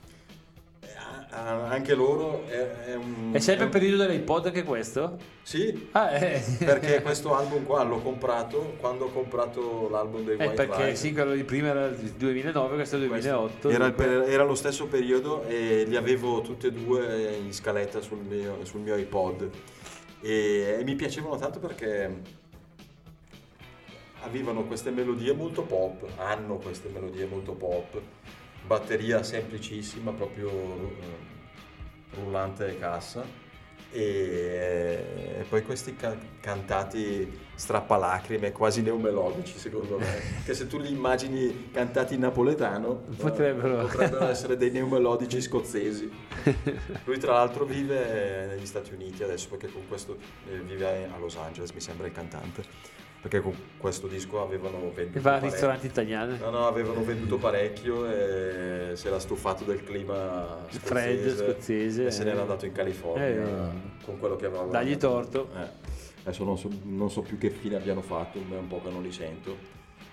[1.33, 3.31] Eh, a- Anche loro è, è un...
[3.33, 5.17] È sempre il periodo dell'iPod anche questo?
[5.41, 6.41] Sì, Ah, eh.
[6.59, 10.95] perché questo album qua l'ho comprato quando ho comprato l'album dei Eh, White perché Light.
[10.95, 13.69] sì, quello di prima era il 2009, questo è il 2008.
[13.69, 18.19] Era, per- era lo stesso periodo e li avevo tutti e due in scaletta sul
[18.19, 19.49] mio, sul mio iPod
[20.21, 22.41] e, e mi piacevano tanto perché
[24.21, 27.99] avevano queste melodie molto pop, hanno queste melodie molto pop,
[28.65, 33.41] batteria semplicissima, proprio eh, rullante e cassa
[33.93, 35.03] e,
[35.39, 41.69] e poi questi ca- cantati strappalacrime, quasi neomelodici secondo me, che se tu li immagini
[41.71, 43.85] cantati in napoletano eh, Potrebbero.
[43.85, 46.11] potrebbero essere dei neomelodici scozzesi.
[47.05, 50.17] Lui tra l'altro vive negli Stati Uniti adesso perché con questo
[50.49, 52.63] eh, vive a Los Angeles, mi sembra il cantante.
[53.23, 55.49] Perché con questo disco avevano venduto va al parecchio.
[55.49, 56.35] ristorante italiano.
[56.35, 62.11] No, no, avevano venduto parecchio e si era stufato del clima Freddo, scozzese, scozzese, e
[62.11, 62.41] se n'era eh.
[62.41, 63.71] andato in California Eh,
[64.03, 65.49] con quello che aveva Dagli torto.
[65.55, 65.67] Eh,
[66.23, 69.01] Adesso non so, non so più che fine abbiano fatto, è un po' che non
[69.01, 69.55] li sento.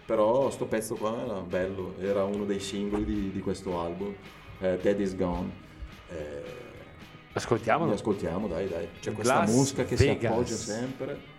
[0.06, 4.14] Però sto pezzo qua era bello, era uno dei singoli di, di questo album,
[4.60, 5.50] eh, Dead is Gone.
[6.10, 6.42] Eh,
[7.32, 7.92] Ascoltiamolo.
[7.92, 8.88] ascoltiamo, dai, dai.
[9.00, 10.18] C'è questa Las musica che Vegas.
[10.18, 11.38] si appoggia sempre.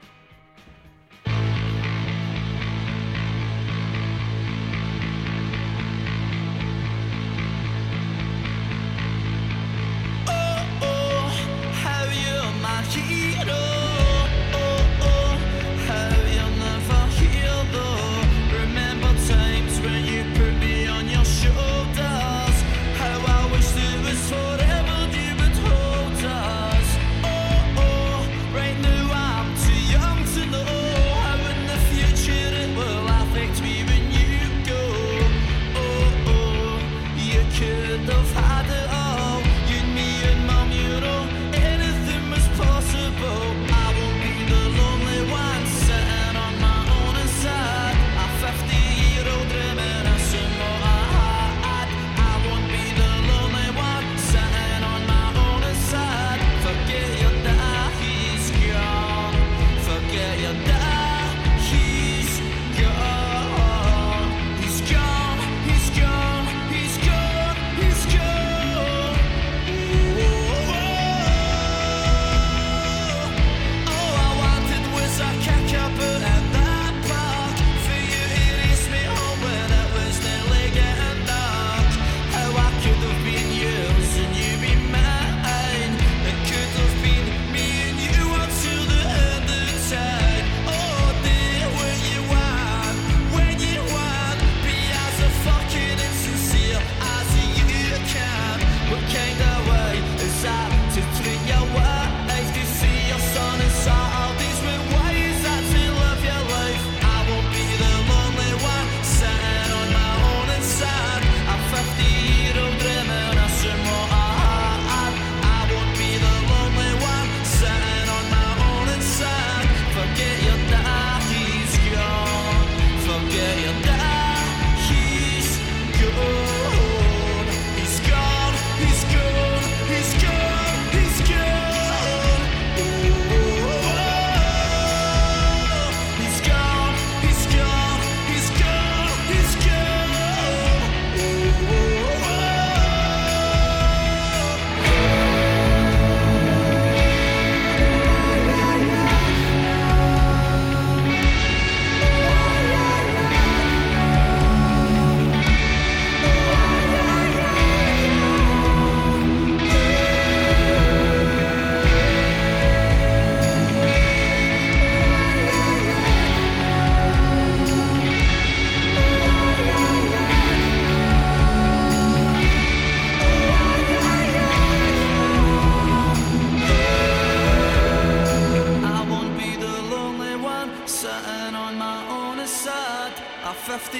[183.71, 183.97] 50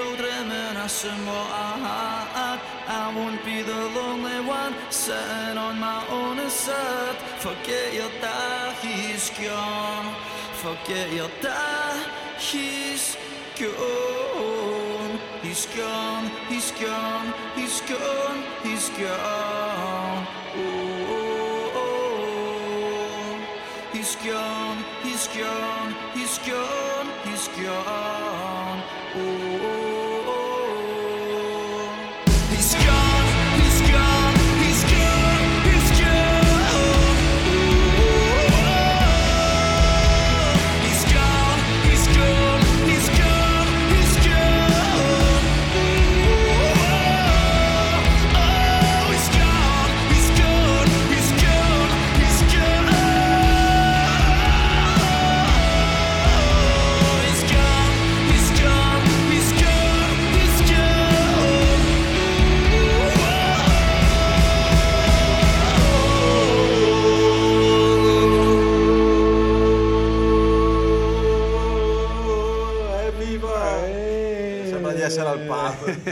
[0.00, 2.58] år drömmarna som var I had.
[2.88, 4.74] I won't be the lonely one.
[4.90, 7.16] Sitting on my own sad.
[7.38, 10.14] Forget your dad, he's gone.
[10.54, 11.96] Forget your dad,
[12.38, 13.16] he's
[13.58, 15.18] gone.
[15.42, 20.26] He's gone, he's gone, he's gone, he's gone.
[20.56, 21.90] Oh, oh.
[23.92, 24.78] He's gone,
[25.20, 28.82] he's gone, he's gone, he's gone.
[29.16, 29.79] Oh,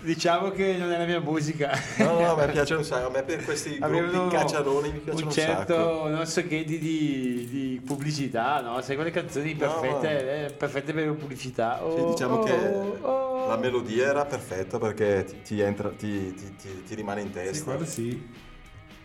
[0.00, 1.72] Diciamo che non è la mia musica.
[1.98, 3.06] No, no, a me piace un sacco.
[3.08, 6.08] A me per questi Avevano gruppi cacciaroni mi piacciono un un, certo, sacco.
[6.08, 8.80] non so che di, di, di pubblicità, no?
[8.82, 11.78] Sai quelle canzoni perfette, eh, perfette per pubblicità.
[11.78, 12.52] Sì, Oh, diciamo oh, che
[13.00, 13.48] oh.
[13.48, 17.32] la melodia era perfetta perché ti, ti entra, ti, ti- ti- ti rimane in Sì,
[17.32, 17.64] testa.
[17.64, 18.28] quello sì.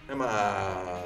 [0.07, 0.99] Eh, ma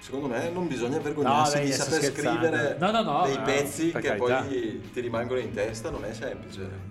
[0.00, 2.46] secondo me non bisogna No, vergognarsi dai, di saper scherzando.
[2.46, 4.42] scrivere No, no, no, dei no, pezzi che carità.
[4.42, 6.89] poi ti rimangono in testa, non è semplice.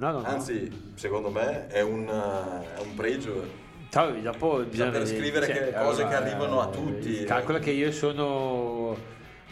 [0.00, 0.26] No, no, no.
[0.26, 3.68] Anzi, secondo me è un, eh, è un pregio.
[3.90, 7.24] Ciao, dopo bisogna Saper vedere, scrivere che- cose che arrivano a eh, tutti.
[7.24, 8.96] Calcola che io sono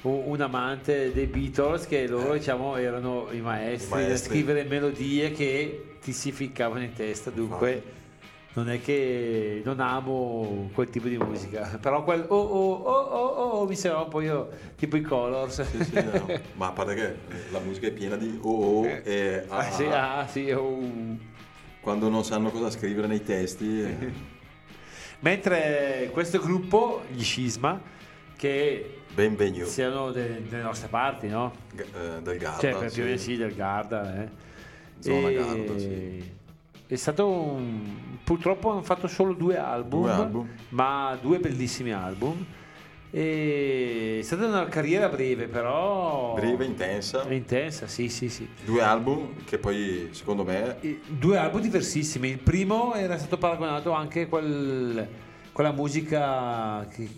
[0.00, 4.30] un amante dei Beatles che loro diciamo erano i maestri, maestri.
[4.30, 7.82] scrivere melodie che ti si ficcavano in testa dunque
[8.58, 13.58] non è che non amo quel tipo di musica però quel oh oh oh oh
[13.60, 16.26] oh mi sembra un po' io tipo i Colors Sì, sì, no.
[16.54, 17.14] Ma a parte che
[17.50, 20.26] la musica è piena di oh oh e ah, Ah, sì, ah.
[20.26, 20.80] sì, oh.
[21.80, 23.80] quando non sanno cosa scrivere nei testi.
[23.82, 24.12] eh.
[25.20, 27.80] mentre questo gruppo gli Scisma
[28.36, 31.52] che Benvenuto siano de- delle nostre parti no?
[31.74, 32.60] G- eh, del Garda.
[32.60, 33.00] Cioè, per sì.
[33.02, 34.22] più sì, del Garda.
[34.22, 34.28] Eh.
[35.00, 36.36] Zona E- Garda, sì.
[36.88, 38.16] È stato un...
[38.24, 40.48] Purtroppo hanno fatto solo due album, Due album.
[40.70, 42.44] ma due bellissimi album.
[43.10, 46.34] E è stata una carriera breve, però.
[46.34, 47.24] Breve, intensa.
[47.30, 48.46] Intensa, sì, sì, sì.
[48.64, 50.76] Due album che poi, secondo me,
[51.06, 52.28] Due album diversissimi.
[52.28, 55.08] Il primo era stato paragonato anche a quel,
[55.52, 57.08] quella musica che-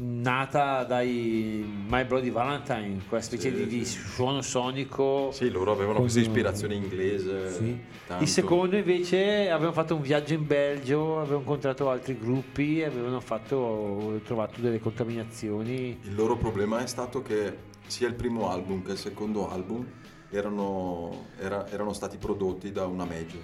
[0.00, 5.30] nata dai My Bloody Valentine, quella specie Sì, di, di suono sonico.
[5.32, 7.50] sì, loro avevano questa ispirazione inglese.
[7.52, 7.78] Sì.
[8.20, 14.20] Il secondo invece avevano fatto un viaggio in Belgio, avevano incontrato altri gruppi, avevano fatto,
[14.24, 15.98] trovato delle contaminazioni.
[16.02, 19.84] Il loro problema è stato che sia il primo album che il secondo album
[20.30, 23.42] erano, era- erano stati prodotti da una major.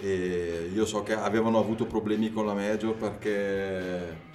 [0.00, 4.32] E io so che avevano avuto problemi con la major perché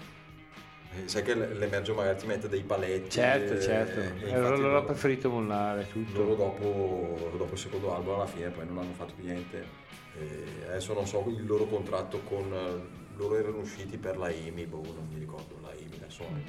[1.05, 3.09] sai che le le major magari ti mette dei paletti.
[3.11, 3.99] Certo, e- certo.
[3.99, 6.17] e E infatti allora loro hanno preferito mollare tutto.
[6.21, 9.63] loro dopo, dopo il secondo album alla fine poi non hanno fatto più niente.
[10.19, 12.97] E adesso non so il loro contratto con...
[13.15, 16.41] Loro erano usciti per la EMI, boh, non mi ricordo, la EMI, la Sony.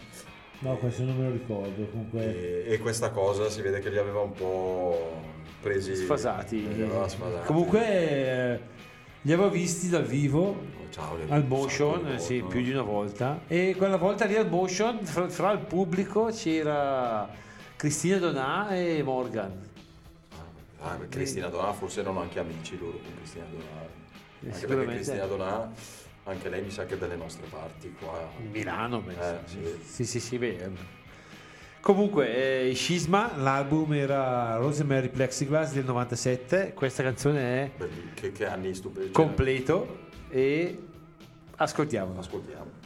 [0.61, 1.85] No, questo non me lo ricordo.
[1.91, 5.21] Comunque, E, e questa cosa si vede che li aveva un po'
[5.61, 6.65] presi Sfasati.
[6.65, 7.45] sfasati.
[7.47, 8.61] comunque eh,
[9.23, 10.57] li avevo visti dal vivo
[10.91, 13.41] Ciao, Al motion, sì, più di una volta.
[13.47, 17.29] E quella volta lì al motion, fra, fra il pubblico c'era
[17.77, 19.53] Cristina Donà e Morgan.
[20.83, 23.63] Ah, beh, Cristina Donà forse erano anche amici loro con Cristina Donà.
[23.63, 23.89] Anche
[24.41, 24.95] perché sicuramente.
[24.95, 25.73] Cristina Donà,
[26.25, 28.29] anche lei mi sa che è dalle nostre parti qua.
[28.51, 29.23] Milano, penso.
[29.23, 29.59] Eh, sì.
[29.85, 30.71] Sì, sì, sì, beh.
[31.81, 37.71] Comunque, eh, Scisma, l'album era Rosemary Plexiglass del 97, questa canzone è
[38.15, 39.13] Che, che anni stupendi.
[39.13, 40.79] completo e
[41.57, 42.21] ascoltiamola.
[42.21, 42.80] Ascoltiamo.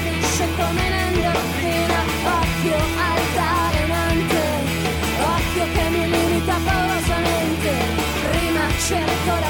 [0.00, 2.00] Lisce come un'endorfina,
[2.40, 2.76] occhio
[3.10, 4.42] altalenante,
[5.34, 7.72] occhio che mi limita paurosamente,
[8.78, 9.41] cerco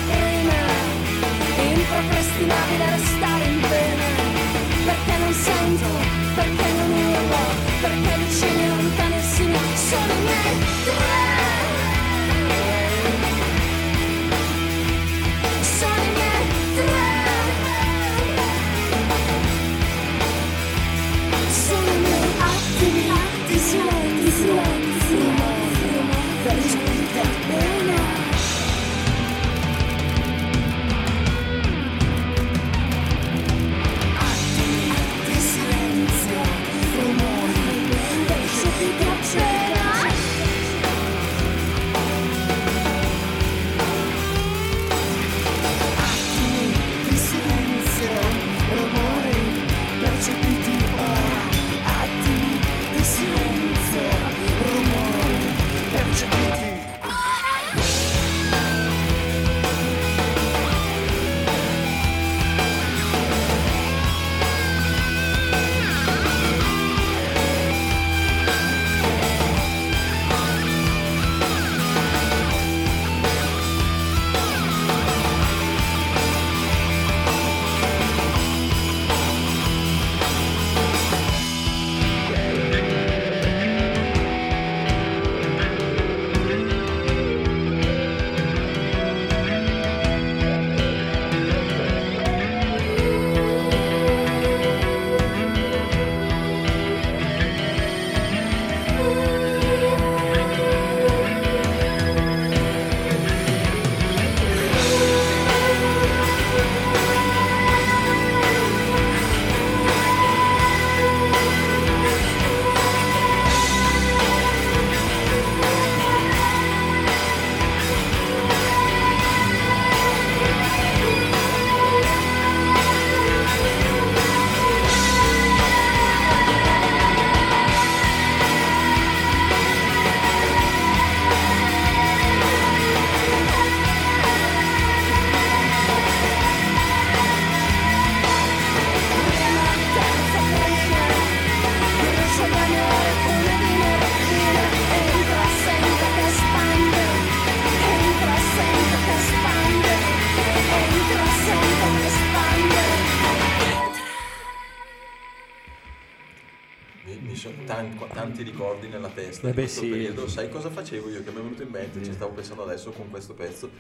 [159.45, 159.89] Eh beh, questo sì.
[159.91, 160.29] periodo.
[160.29, 161.23] Sai cosa facevo io?
[161.25, 163.71] Che mi è venuto in mente, ci stavo pensando adesso con questo pezzo.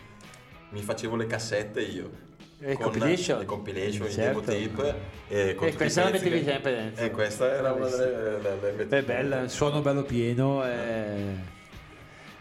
[0.70, 2.10] Mi facevo le cassette io.
[2.58, 3.38] Le con compilation?
[3.40, 4.40] Le compilation, Certo.
[4.52, 4.94] i demo tape.
[5.28, 7.04] E, E questa la mettevi che- sempre dentro.
[7.04, 8.40] E questa era una delle...
[8.40, 10.64] le- le- È bella, il suono bello pieno.
[10.64, 11.50] eh.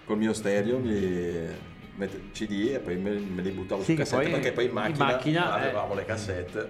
[0.05, 1.69] Col mio stereo mi...
[2.31, 4.75] CD e poi me, me li buttavo Sì, su cassette poi perché poi in in
[4.75, 5.63] macchina, macchina, eh.
[5.65, 6.69] avevamo le cassette.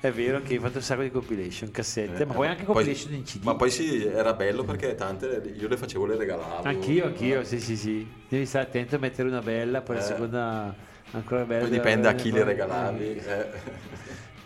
[0.00, 2.74] È vero che hai fatto un sacco di compilation, cassette, ma Eh, poi anche poi-
[2.74, 3.42] compilation in CD.
[3.44, 6.62] Ma poi sì, era bello perché tante io le facevo, le regalavo.
[6.68, 8.06] Anch'io, anch'io, sì, sì, sì.
[8.28, 10.04] Devi stare attento a mettere una bella, poi la Eh.
[10.04, 10.74] seconda
[11.12, 11.62] ancora bella.
[11.66, 13.16] Poi dipende a chi le poi- regalavi.
[13.16, 13.46] eh.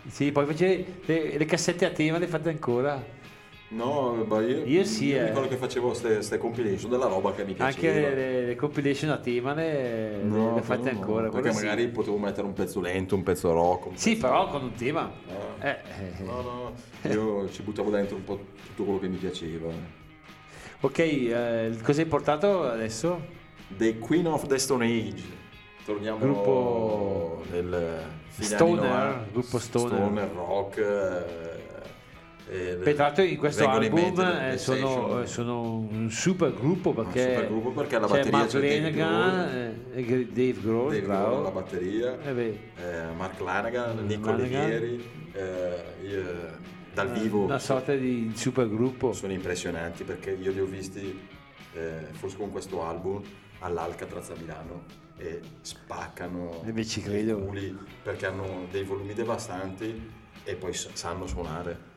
[0.07, 3.19] Sì, poi facevi le, le cassette a tema, le fate ancora.
[3.73, 5.27] No, ma io, Io sì, mi eh.
[5.27, 7.67] ricordo che facevo queste compilation della roba che mi piaceva.
[7.93, 11.21] Anche le, le- compilation a tema le, No, le fate quello no, ancora.
[11.29, 11.63] Perché quello sì.
[11.65, 13.85] magari potevo mettere un pezzo lento, un pezzo rock.
[13.87, 15.09] un Sì, pezzo- però con un tema.
[15.61, 15.77] Eh, eh,
[16.19, 16.23] eh.
[16.23, 16.73] No, no,
[17.09, 19.69] io ci buttavo dentro un po' tutto quello che mi piaceva.
[20.81, 23.21] Ok, eh, cosa hai portato adesso?
[23.77, 25.39] The Queen of the Stone Age.
[25.85, 29.25] Torniamo Gruppo fine Stoner, anni 90.
[29.31, 30.29] gruppo stoner.
[30.33, 31.50] rock.
[32.49, 37.29] Eh, l'altro in questo in album le eh, sono, eh, sono un super gruppo perché,
[37.29, 41.01] super gruppo perché alla c'è batteria c'è Dave Lanigan eh, Dave Grohl, Dave.
[41.01, 42.53] Grohl alla batteria, Eh
[43.15, 44.31] Mark Lanagan, Nico.
[44.31, 45.03] Levieri,
[46.93, 49.13] dal vivo una sorta di super gruppo.
[49.13, 51.19] sono impressionanti perché io li ho visti
[52.11, 53.21] forse con questo album
[53.59, 54.83] all'Alcatraz a Milano
[55.17, 61.89] e spaccano i culi perché hanno dei volumi devastanti e poi sa- sanno suonare.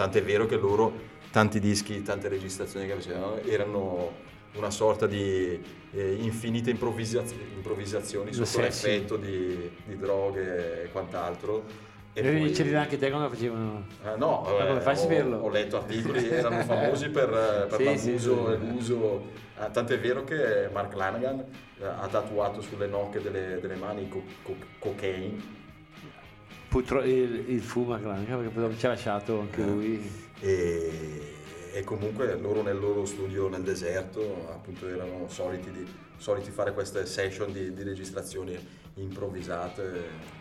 [0.00, 0.90] Tant'è vero che loro,
[1.30, 4.10] tanti dischi, tante registrazioni che facevano erano
[4.54, 8.60] una sorta di eh, infinite improvvisaz- improvvisazioni sotto sì.
[8.62, 11.64] l'effetto di, di droghe e quant'altro.
[12.14, 13.84] E E poi- ce anche te lo facevano.
[14.02, 15.36] Ah, no, Ma come eh, fai a ho, saperlo?
[15.36, 18.66] ho letto articoli, erano famosi per, eh, per Sì, l'abuso sì, e sì.
[18.72, 19.22] l'uso.
[19.58, 21.44] Ah, tant'è vero che Mark Lanagan
[21.78, 25.58] eh, ha tatuato sulle nocche delle, delle mani co- co- cocaine
[26.70, 30.10] purtroppo il, il Fuma anche perché ci ha lasciato anche lui.
[30.40, 31.20] e,
[31.72, 37.04] e comunque loro nel loro studio nel deserto appunto erano soliti, di- soliti fare queste
[37.06, 38.56] session di, di registrazioni
[38.94, 40.38] improvvisate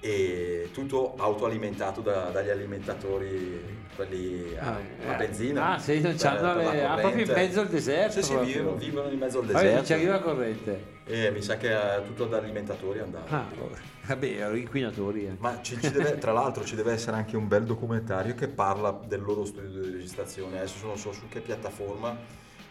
[0.00, 4.78] e tutto autoalimentato da- dagli alimentatori quelli a, Ah,
[5.08, 5.16] a eh.
[5.16, 9.08] benzina Ah, sì, c'hanno le- ah, proprio in mezzo al deserto sì sì vivono, vivono
[9.10, 10.84] in mezzo al Vabbè, non ci deserto arriva la corrente.
[11.04, 11.74] e mi sa che
[12.06, 13.46] tutto da alimentatori andava Ah,
[14.08, 15.26] vabbè, erano inquinatori.
[15.26, 15.36] eh.
[15.38, 18.90] Ma ci, ci deve- tra l'altro ci deve essere anche un bel documentario che parla
[19.06, 20.58] del loro studio di registrazione.
[20.58, 22.16] Adesso non so su che piattaforma,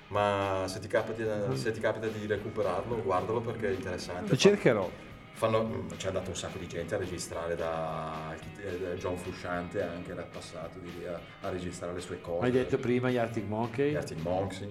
[0.09, 4.29] ma se ti capita, se ti capita di recuperarlo, guardalo perché è interessante.
[4.31, 4.89] Lo cercherò.
[5.33, 9.83] Fanno- mm, c'è andato un sacco di gente a registrare da, eh, da John Frusciante
[9.83, 12.45] anche nel passato di lì a, a registrare le sue cose.
[12.45, 13.91] Hai detto prima gli Arctic Monkey.
[13.91, 14.69] Gli Arctic Monks, sì.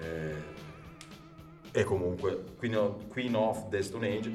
[0.00, 0.34] Eh,
[1.72, 4.32] e comunque Queen of, Queen of the Stone Age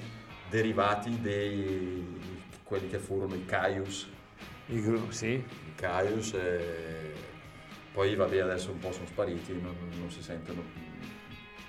[0.55, 2.19] derivati dei
[2.63, 4.07] quelli che furono i Caius
[4.67, 5.33] Il gru- sì.
[5.33, 7.13] i Caius e
[7.93, 10.81] poi vabbè adesso un po' sono spariti non, non si sentono più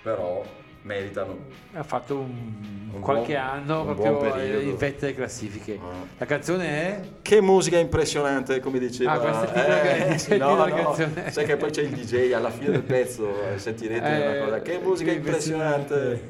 [0.02, 0.42] però
[0.82, 1.36] meritano
[1.74, 5.78] Ha fatto un, Un qualche buon- anno un proprio in vetta delle classifiche.
[5.82, 6.06] Ah.
[6.18, 10.66] La canzone è che musica impressionante come diceva Ah, questa è che- eh, titolo no,
[10.66, 11.30] no, canzone.
[11.32, 14.62] sai che poi c'è il DJ alla fine del pezzo eh, sentirete Eh, una cosa
[14.62, 16.26] che musica impressionante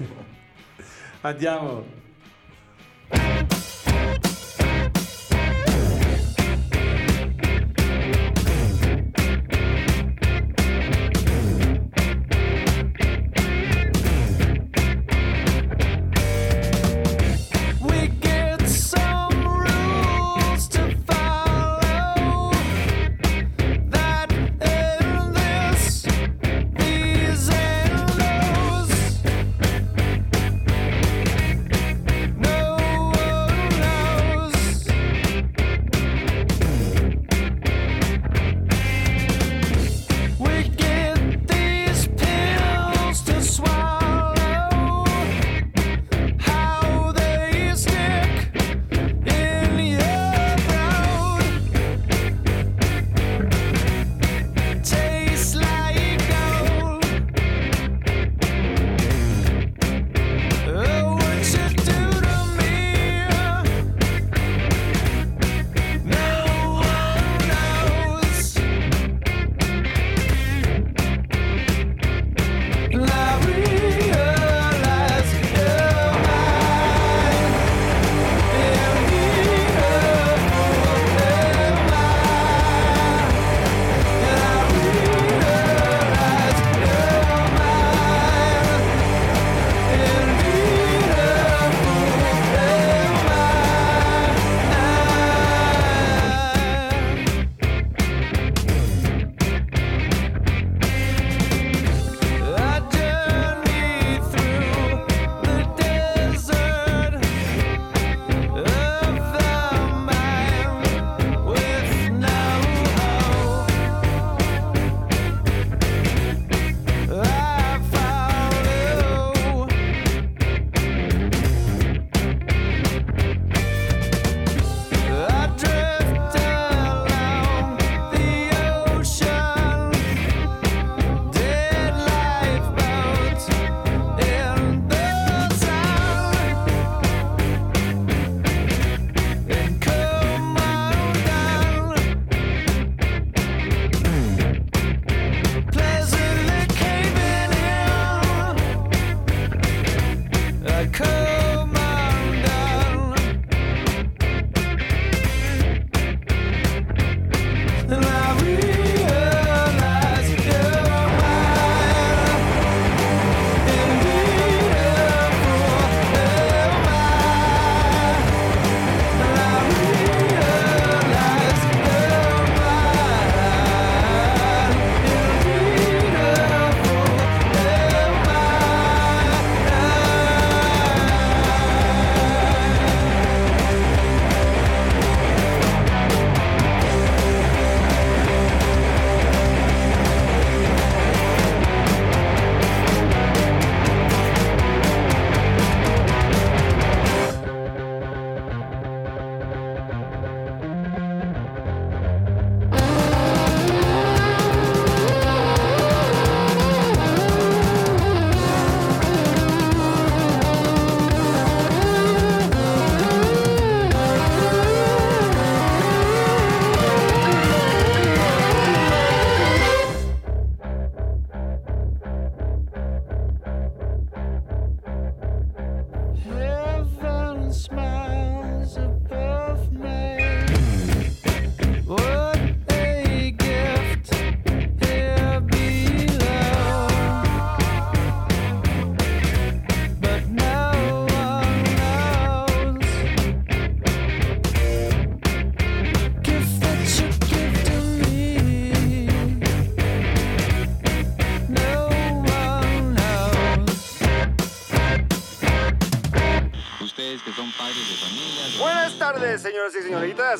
[1.21, 2.05] Andiamo.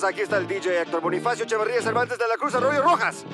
[0.05, 3.25] Aquí está el DJ Héctor Bonifacio Echeverría Cervantes de la Cruz Arroyo Rojas.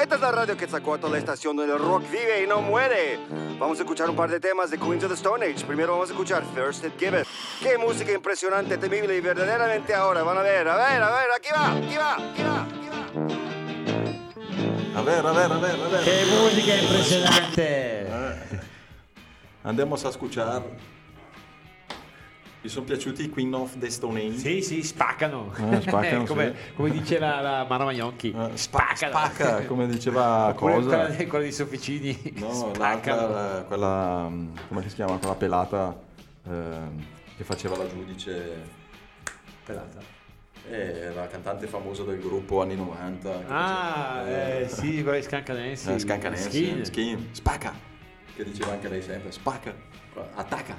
[0.00, 3.18] Esta es la radio Quetzalcoatl, la estación donde el rock vive y no muere.
[3.58, 5.64] Vamos a escuchar un par de temas de Queens of the Stone Age.
[5.66, 7.26] Primero vamos a escuchar First It Give It.
[7.60, 10.22] Qué música impresionante, temible y verdaderamente ahora.
[10.22, 13.02] Van a ver, a ver, a ver, aquí va, aquí va, aquí va, aquí va.
[14.98, 16.04] A ver, a ver, a ver, a ver.
[16.04, 18.06] Che musica impressionante!
[19.64, 21.01] Andiamo a ascoltare.
[22.62, 24.38] Vi sono piaciuti i Queen of the Stone Age?
[24.38, 25.52] Sì, sì, spaccano.
[25.72, 26.72] Eh, spaccano, come, sì.
[26.74, 28.28] come diceva la Mara Magnocchi.
[28.30, 29.12] Eh, spa- spaccano.
[29.12, 31.06] spacca, come diceva cosa?
[31.06, 32.32] Quella, quella dei sofficini.
[32.36, 33.20] No, spaccano.
[33.20, 36.00] l'altra, eh, quella, mm, come si chiama, quella pelata
[36.46, 37.04] ehm,
[37.36, 38.62] che faceva la giudice,
[39.64, 39.98] Pelata.
[40.70, 43.38] eh, la cantante famosa del gruppo anni 90.
[43.38, 45.92] che Ah, faceva- eh, sì, quella di Scancanensi.
[45.94, 46.84] Eh, Scancanensi, Skin.
[46.84, 47.74] Skin, spacca,
[48.36, 49.74] che diceva anche lei sempre, spacca,
[50.34, 50.76] attacca,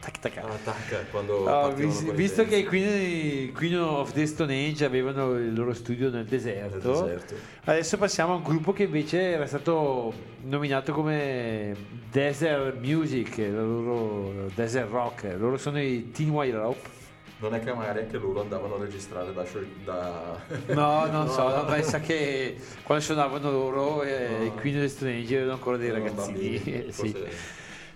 [0.00, 0.36] Tac, tac.
[0.38, 2.62] attacca quando Oh, vis- visto che pezzi.
[2.62, 7.34] i Queen, Queen of the Stone Age avevano il loro studio nel deserto, Nel deserto.
[7.64, 10.12] adesso passiamo a un gruppo che invece era stato
[10.44, 11.74] nominato come
[12.10, 15.34] Desert Music, la loro Desert Rock.
[15.38, 16.98] Loro sono i Teen White Rope.
[17.40, 19.44] Non è che magari anche loro andavano a registrare da...
[19.84, 20.40] da...
[20.74, 25.16] No, non so, no, pensa che quando suonavano loro eh, i Queen of the Stone
[25.18, 26.58] Age erano ancora dei erano ragazzini.
[26.58, 27.16] bambini, sì.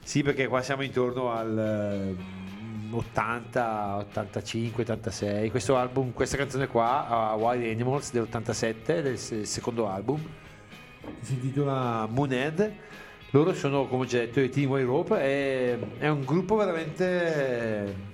[0.05, 5.51] Sì, perché qua siamo intorno al eh, 80, 85, 86.
[5.51, 10.23] Questo album, questa canzone qua, Wild Animals dell'87, del se- secondo album,
[11.21, 12.73] si intitola Moonhead.
[13.31, 15.19] Loro sono, come ho già detto, i Team White Rope.
[15.19, 18.13] È, è un gruppo veramente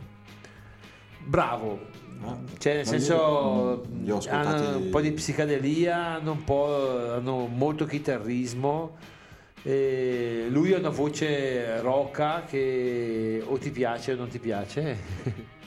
[1.18, 1.88] bravo.
[2.56, 3.82] Cioè, nel senso,
[4.28, 8.96] hanno un po' di psicadelia, hanno, un po', hanno molto chitarrismo.
[9.62, 14.96] E lui ha una voce rocca che o ti piace o non ti piace.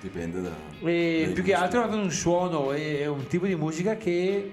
[0.00, 0.50] Dipende da...
[0.82, 4.52] E più che altro avevano un suono, è un tipo di musica che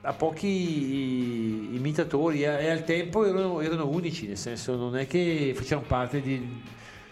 [0.00, 5.52] ha pochi imitatori eh, e al tempo erano, erano unici, nel senso non è che
[5.54, 6.62] facevano parte di,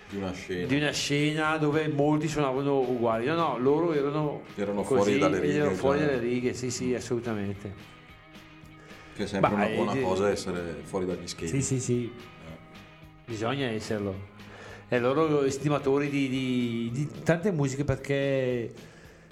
[0.08, 0.66] Di una scena.
[0.66, 5.40] di una scena dove molti suonavano uguali, no, no, loro erano, Erano così, fuori dalle
[5.40, 6.06] righe, erano fuori cioè.
[6.08, 7.94] dalle righe, sì, sì, assolutamente.
[9.16, 11.48] Che è sempre Bah, una buona eh, cosa essere fuori dagli schemi.
[11.48, 12.12] Sì, sì, sì.
[13.24, 14.34] Bisogna esserlo.
[14.88, 18.72] E loro estimatori di, di- di tante musiche perché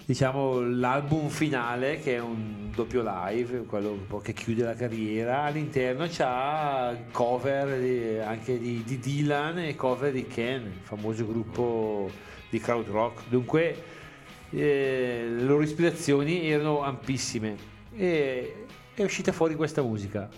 [0.07, 6.97] diciamo l'album finale che è un doppio live, quello che chiude la carriera, all'interno c'ha
[7.13, 12.11] cover di- anche di, di Dylan e cover di Ken, il famoso gruppo
[12.51, 13.23] di crowd rock.
[13.29, 13.83] Dunque
[14.51, 18.64] eh, le loro ispirazioni erano ampissime e
[18.95, 20.29] è uscita fuori questa musica.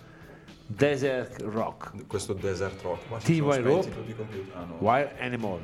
[0.67, 2.07] Desert Rock.
[2.07, 3.21] Questo desert rock.
[3.21, 3.93] Spenti Rope.
[4.55, 4.67] Ah.
[4.79, 5.61] Wild Animal.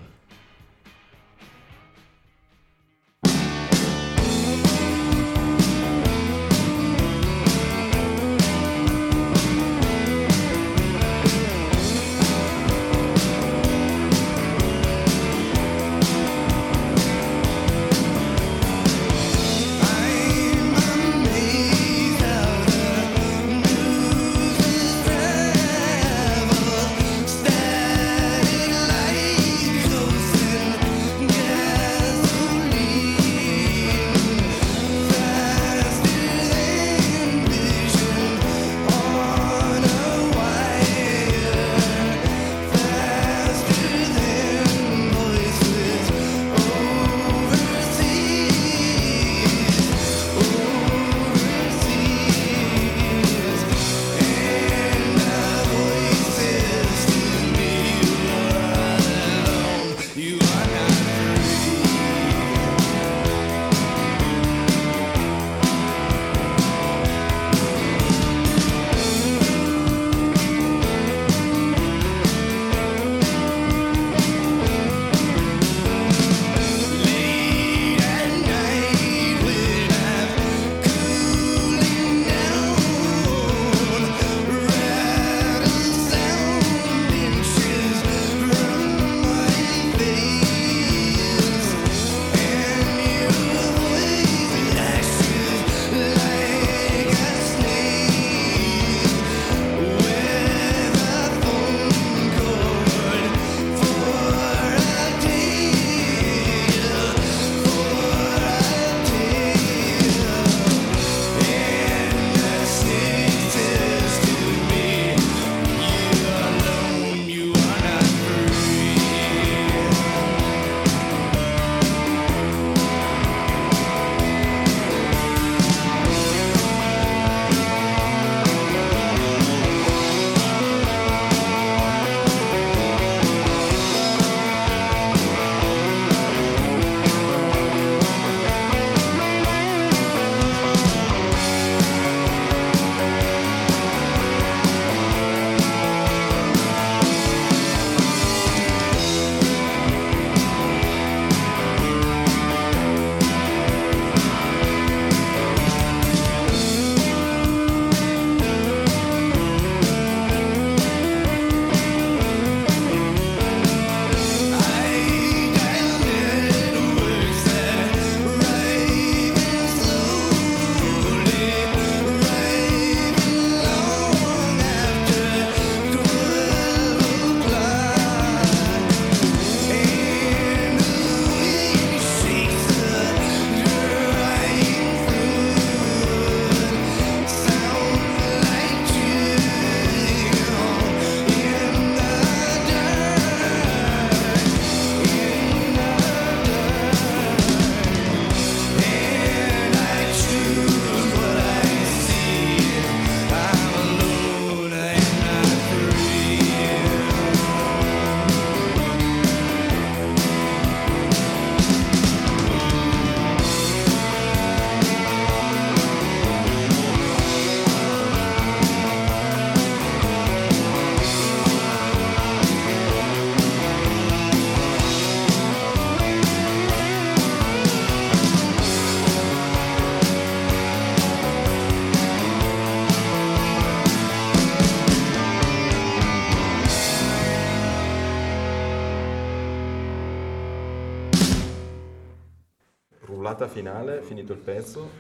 [243.43, 244.91] Ballata finale, finito il pezzo,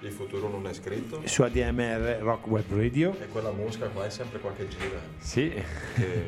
[0.00, 3.14] il futuro non è scritto Su ADMR Rock Web Radio.
[3.20, 6.26] e quella mosca qua è sempre qua che gira, Sì, che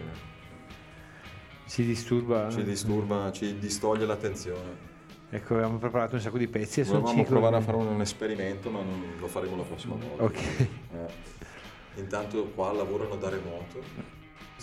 [1.66, 2.50] ci disturba.
[2.50, 4.92] ci disturba, ci distoglie l'attenzione.
[5.30, 8.00] Ecco, avevamo preparato un sacco di pezzi e sono Volevamo 5 provare a fare un
[8.00, 10.22] esperimento, ma non lo faremo la prossima volta.
[10.22, 10.38] Ok.
[10.38, 11.32] Eh.
[11.96, 13.82] Intanto qua lavorano da remoto.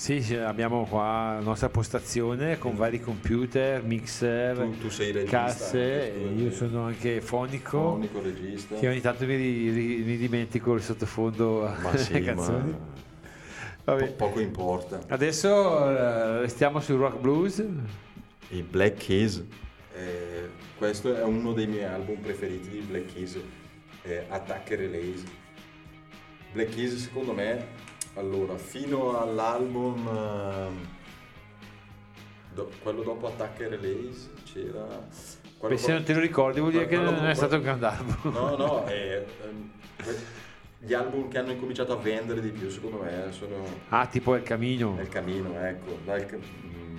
[0.02, 5.24] Sì, abbiamo qua la nostra postazione con vari computer, mixer, Tu, tu regista.
[5.30, 8.78] casse, tu, io eh, sono anche fonico, fonico, regista.
[8.78, 12.76] che ogni tanto mi, ri- mi dimentico il sottofondo Ma sì, canzoni.
[13.84, 15.02] ma po- poco importa.
[15.08, 17.64] Adesso eh, restiamo sul rock blues.
[18.50, 19.44] I Black Keys.
[19.96, 20.50] eh,
[20.80, 23.38] questo è uno dei miei album preferiti di Black Keys,
[24.02, 25.24] eh, Attack e Release.
[26.54, 27.90] Black Keys secondo me,
[28.22, 30.88] allora, fino all'album, ehm,
[32.54, 34.86] do- quello dopo Attack e Release c'era...
[35.58, 37.86] quello Beh, se non te lo ricordi vuol dire che non è stato un grande
[37.88, 38.32] album.
[38.32, 39.72] No, no, eh, ehm,
[40.80, 44.44] gli album che hanno incominciato a vendere di più secondo me sono Ah, tipo El
[44.44, 44.98] Camino.
[45.00, 45.98] El Camino, ecco.
[46.06, 46.98] Ca- mm,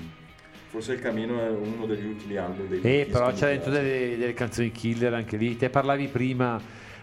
[0.68, 4.34] forse Il Camino è uno degli ultimi album dei Eh, però c'è dentro delle, delle
[4.34, 5.56] canzoni killer anche lì.
[5.56, 6.60] Te parlavi prima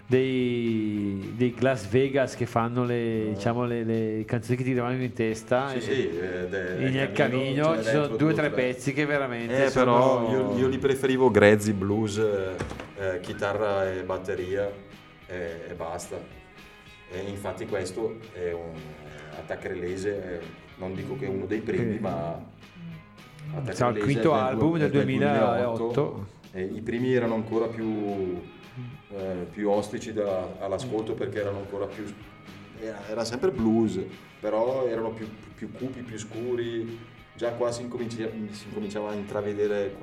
[0.09, 5.13] dei, dei Las Vegas che fanno le, diciamo, le, le canzoni che ti rimangono in
[5.13, 5.69] testa.
[5.69, 6.47] Sì, sì, eh,
[6.89, 10.31] nel Camino ce n'è ci sono due o tre pezzi che veramente Eh, però sono-
[10.53, 12.55] io, io li preferivo grezzi, blues, eh,
[12.97, 14.67] eh, chitarra e batteria
[15.27, 16.17] eh, e basta.
[17.11, 18.73] E infatti questo è un
[19.37, 20.39] Attack Release, eh,
[20.77, 21.99] non dico che è uno dei primi, Sì.
[21.99, 22.57] ma
[23.71, 26.27] Sarà il Release quinto album del del 2008.
[26.51, 28.41] E I primi erano ancora più,
[29.11, 32.05] eh, più ostici da- all'ascolto perché erano ancora più...
[32.79, 33.99] Era, era sempre blues,
[34.39, 36.99] però erano più, più cupi, più scuri.
[37.35, 39.95] Già qua si, incomincia- si incominciava a intravedere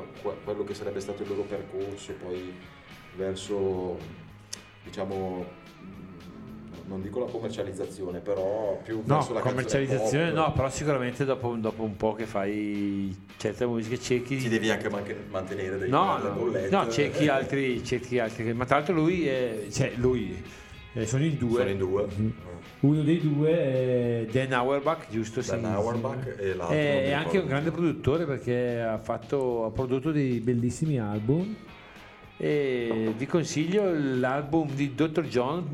[0.44, 2.52] quello che sarebbe stato il loro percorso, poi
[3.16, 3.98] verso,
[4.84, 5.44] diciamo,
[6.88, 10.34] non dico la commercializzazione, però più No, verso la commercializzazione pop.
[10.46, 14.88] no, però sicuramente dopo, dopo un po' che fai certe musiche cerchi Ti devi anche
[15.30, 16.70] mantenere dei, No, bollette.
[16.74, 18.52] no, cerchi altri, cerchi altri.
[18.52, 20.42] Ma tra l'altro lui è, cioè lui,
[20.94, 21.58] eh, sono in due.
[21.58, 22.06] Sono in due.
[22.80, 25.40] Uno dei due è Dan Auerbach, giusto?
[25.40, 29.64] Dan Auerbach e l'altro non mi È, è anche un grande produttore perché ha, fatto,
[29.64, 31.54] ha prodotto dei bellissimi album.
[32.38, 35.22] E vi consiglio l'album di Dr.
[35.22, 35.66] John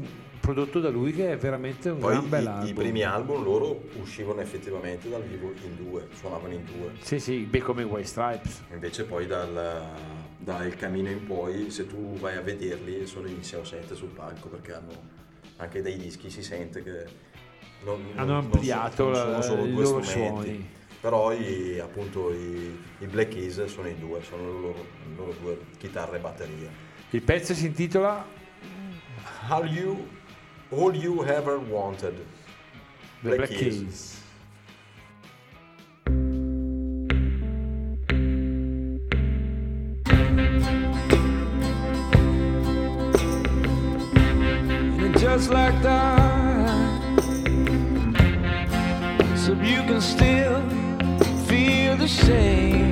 [0.42, 2.68] prodotto da lui che è veramente un Poi gran bel i, album.
[2.68, 6.90] i primi album loro uscivano effettivamente dal vivo in due, suonavano in due.
[7.00, 8.62] Sì, sì, beh, come White Stripes.
[8.72, 9.84] Invece poi dal,
[10.38, 14.08] dal cammino in poi, se tu vai a vederli, sono in 6 o 7 sul
[14.08, 15.20] palco perché hanno
[15.58, 17.04] anche dai dischi, si sente che
[17.84, 20.42] non, Hanno non- non ampliato sono, non sono solo due loro strumenti.
[20.44, 20.68] suoni.
[21.00, 24.86] Però i, appunto i, i Black Keys sono i due, sono le loro,
[25.16, 26.68] loro due chitarre e batteria.
[27.10, 28.24] Il pezzo si intitola
[29.48, 30.06] All You,
[30.72, 32.16] all you Ever Wanted.
[33.22, 34.20] The Black, Keys.
[44.98, 47.18] And just like that,
[49.36, 50.62] so you can still
[51.46, 52.91] feel the shame.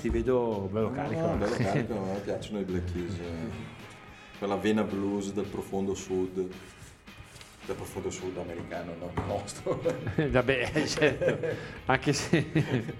[0.00, 1.20] Ti vedo bello carico.
[1.20, 3.14] No, bello carico, a me piacciono i Black Keys.
[3.18, 3.78] eh.
[4.38, 6.32] Quella vena blues del profondo sud,
[7.66, 9.12] del profondo sud americano, no?
[9.26, 9.82] Nostro.
[10.16, 11.46] Vabbè, certo.
[11.86, 12.46] Anche se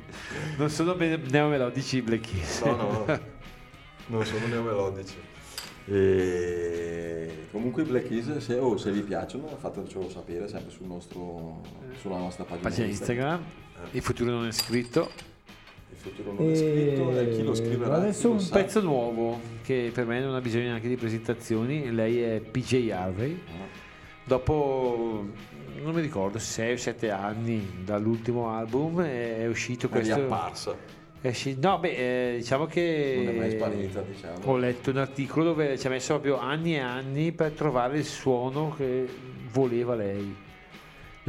[0.59, 2.61] non sono neomelodici i Black Keys.
[2.63, 3.21] No, no,
[4.09, 5.17] non sono neomelodici.
[5.87, 11.63] E comunque i Black Keys, se, oh, se vi piacciono, fatecelo sapere sempre sul nostro,
[11.99, 13.43] sulla nostra pagina, Pagina Instagram.
[13.93, 15.11] Il futuro non è scritto.
[16.01, 17.95] Futuro non è scritto e chi lo scriverà.
[17.97, 18.55] adesso lo un sa.
[18.55, 21.91] Pezzo nuovo che per me non ha bisogno neanche di presentazioni.
[21.93, 23.39] Lei è PJ Harvey.
[24.25, 25.27] Dopo
[25.83, 30.77] non mi ricordo 6 o 7 anni dall'ultimo album è uscito È questo.
[31.21, 34.39] è usci- no, beh, eh, diciamo che Non è mai sparita, diciamo.
[34.45, 38.05] ho letto un articolo dove ci ha messo proprio anni e anni per trovare il
[38.05, 39.07] suono che
[39.53, 40.40] voleva lei.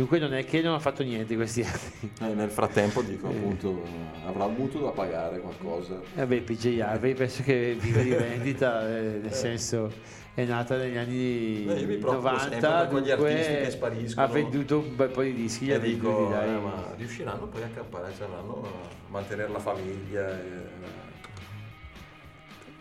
[0.01, 2.11] Dunque non è che non ha fatto niente questi anni.
[2.31, 3.83] Eh, nel frattempo dico appunto
[4.25, 5.99] avrà mutuo da pagare qualcosa.
[6.15, 9.91] Vabbè, PJ Harvey penso che vive di vendita, eh, nel senso
[10.33, 14.25] è nata negli anni Eh, per 90, quegli dunque artisti che spariscono.
[14.25, 15.69] ha venduto un bel po' di dischi.
[15.69, 16.47] E dico, dai.
[16.49, 20.29] eh, ma riusciranno poi a campare, saranno a mantenere la famiglia?
[20.31, 20.79] e-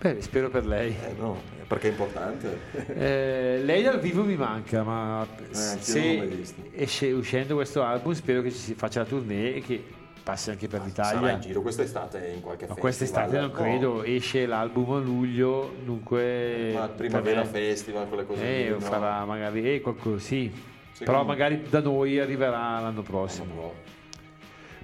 [0.00, 0.94] Beh, spero per lei.
[1.08, 2.58] Eh no, perché è importante.
[2.94, 8.50] Eh, lei dal vivo mi manca, ma Eh, se esce uscendo questo album spero che
[8.50, 9.84] ci si faccia la tournée e che
[10.22, 11.32] passi anche per Sarà l'Italia.
[11.34, 12.78] in giro quest'estate in qualche Ma festival.
[12.78, 13.52] quest'estate non no?
[13.52, 16.70] credo, esce l'album a luglio, dunque...
[16.74, 18.80] Ma Primavera per Festival, quelle cose Eh, lì, no?
[18.80, 20.50] farà magari eh, qualcosa, sì.
[20.92, 23.54] Secondo Però magari da noi arriverà l'anno prossimo.
[23.54, 23.72] No.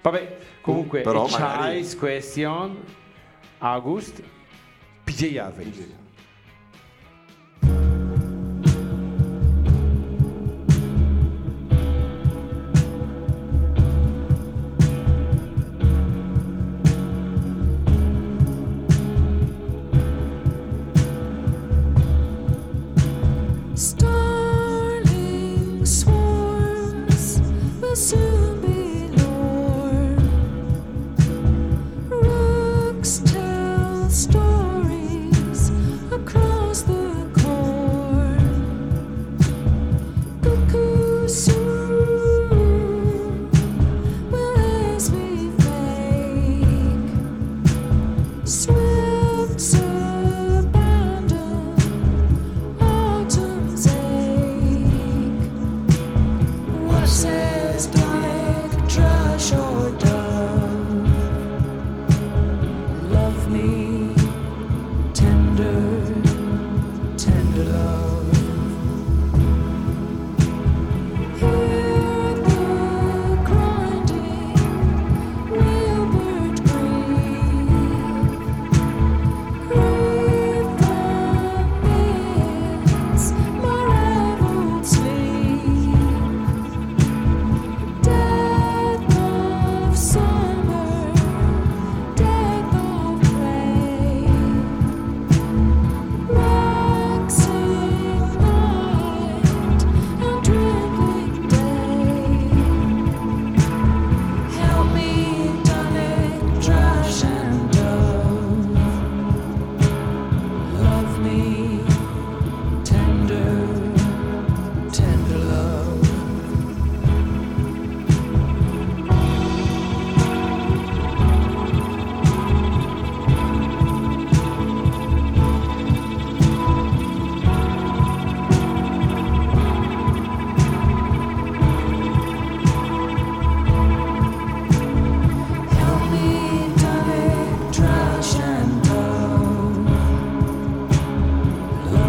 [0.03, 2.83] Vabbè, comunque, Però A magari- Question,
[3.59, 4.23] August,
[5.07, 6.06] PJ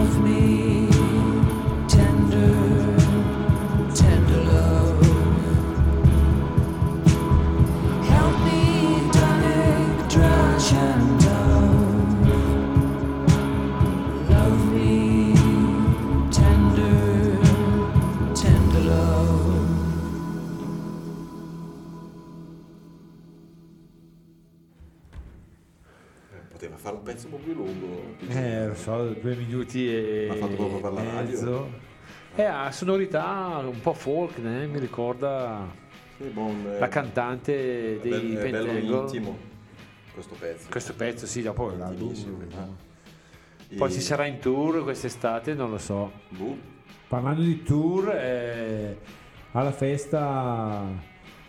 [0.07, 0.46] Love me,
[32.39, 34.67] Eh, ha sonorità un po' folk, né?
[34.67, 35.65] mi ricorda
[36.17, 39.37] Sì, buon, eh, la cantante è dei bello- è bello intimo
[40.13, 40.67] questo pezzo.
[40.69, 41.75] Questo pezzo, sì, dopo eh.
[43.75, 46.11] Poi E- si sarà in tour quest'estate, non lo so.
[46.29, 46.57] Boh.
[47.07, 48.97] Parlando di tour, eh,
[49.51, 50.85] alla festa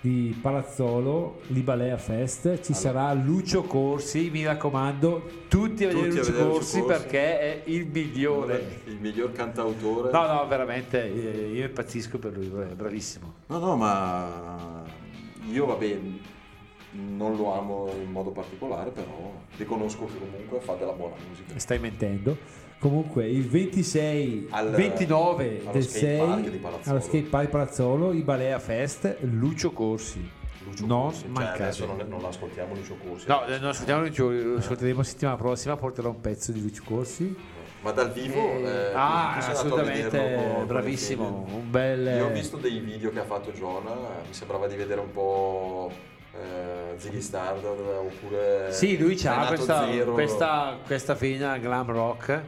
[0.01, 6.21] di Palazzolo, l'Ibalea Fest, ci sarà Lucio Corsi, mi raccomando, tutti a vedere Tutti a
[6.21, 6.99] Lucio vedere Lucio Corsi Corsi.
[7.03, 8.81] perché è il migliore.
[8.87, 10.13] Il miglior cantautore.
[10.13, 13.35] No, no, veramente, eh, io impazzisco per lui, è bravissimo.
[13.47, 14.85] No, no, ma
[15.51, 15.99] io vabbè,
[16.93, 21.59] non lo amo in modo particolare, però riconosco che comunque fa della buona musica.
[21.59, 22.67] Stai mentendo.
[22.79, 26.91] Comunque il 26, Al- 29 allo del skate 6 park di Palazzolo.
[26.97, 30.31] allo skate park Palazzolo, Ibalea Fest, Lucio Corsi.
[30.65, 33.27] Lucio non Corsi, cioè, adesso non, non ascoltiamo Lucio Corsi.
[33.27, 37.37] No, eh, non ascoltiamo Lucio, lo ascolteremo settimana prossima, porterò un pezzo di Lucio Corsi.
[37.81, 38.37] Ma dal vivo...
[38.37, 42.07] eh, ah, tu sei andato a assolutamente bravissimo, un bel...
[42.17, 45.13] Io ho visto dei video che ha fatto John, eh, mi sembrava di vedere un
[45.13, 45.91] po'
[46.41, 52.43] eh, Ziggy Stardust oppure Sì, lui ha questa, questa, questa vena glam rock.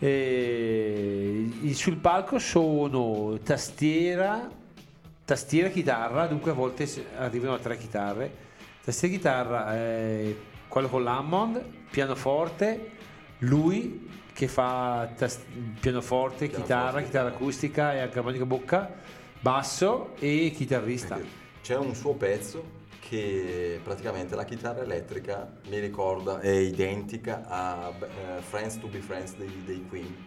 [0.00, 4.48] Eh, E sul palco sono tastiera,
[5.24, 6.86] tastiera chitarra, dunque a volte
[7.16, 8.46] arrivano a tre chitarre.
[8.84, 10.36] Tastiera chitarra, eh,
[10.68, 12.90] quello con l'Hammond, pianoforte,
[13.38, 15.40] lui che fa tas-
[15.80, 16.62] pianoforte, chitarra,
[17.00, 18.90] Pianoforte, chitarra acustica e anche armonica bocca,
[19.40, 21.18] basso e chitarrista.
[21.60, 22.76] c'è un suo pezzo
[23.08, 29.34] che praticamente la chitarra elettrica mi ricorda, è identica a eh, Friends to be Friends
[29.36, 30.26] dei, dei Queen.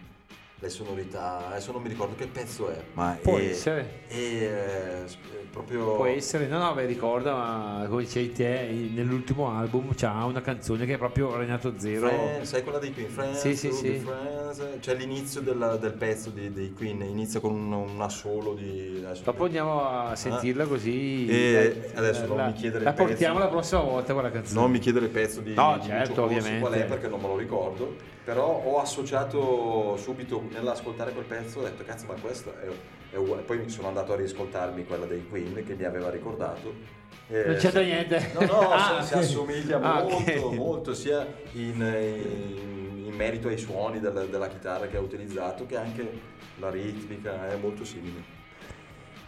[0.58, 4.06] Le sonorità, adesso non mi ricordo che pezzo è, ma Può è, essere.
[4.08, 5.96] è, eh, è proprio...
[5.96, 10.86] Può essere, no, no, beh, ricorda, ma come dicevi te, nell'ultimo album c'ha una canzone
[10.86, 12.08] che è proprio Renato Zero.
[12.08, 13.08] Friends, sai quella dei Queen?
[13.10, 13.98] Friends, Sì, sì, sì.
[13.98, 14.78] Friends.
[14.80, 19.04] C'è l'inizio della- del pezzo di- dei Queen, inizia con un, un assolo di...
[19.22, 21.26] Dopo andiamo a sentirla così.
[21.28, 23.08] E eh, adesso non la, mi chiedere La il pezzo.
[23.08, 24.60] portiamo la prossima volta quella canzone.
[24.60, 26.60] Non mi chiedere il pezzo di, No, di certo, ovviamente.
[26.60, 31.62] qual è perché non me lo ricordo, però ho associato subito nell'ascoltare quel pezzo, ho
[31.62, 33.42] detto cazzo ma questo è, è uguale.
[33.42, 37.00] Poi sono andato a riascoltarmi quella dei Queen che mi aveva ricordato.
[37.28, 38.30] E- Non c'entra niente.
[38.34, 39.20] No, no, Ah, si, si ok.
[39.20, 40.54] assomiglia Ah, molto, ok.
[40.54, 45.76] molto, sia in, in- in merito ai suoni del- della chitarra che ha utilizzato che
[45.76, 46.10] anche
[46.58, 48.40] la ritmica è molto simile.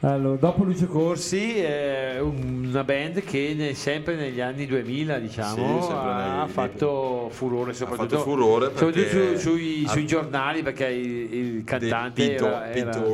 [0.05, 5.89] Allora, dopo Lucio Corsi, è una band che ne- sempre negli anni 2000 diciamo Sì,
[5.93, 12.29] ha nei- fatto furore soprattutto, fatto furore soprattutto sui, sui giornali perché il, il cantante
[12.29, 13.07] Pete, era, era-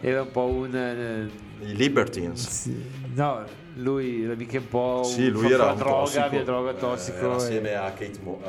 [0.00, 0.74] era un po' un...
[0.74, 2.48] eh, i Libertines.
[2.48, 2.74] sì,
[3.14, 3.44] no,
[3.74, 6.28] lui era mica un po' un Sì, lui era un droga, tossico.
[6.30, 7.16] via droga Eh, tossico.
[7.18, 8.40] era e- assieme a Kate Moss.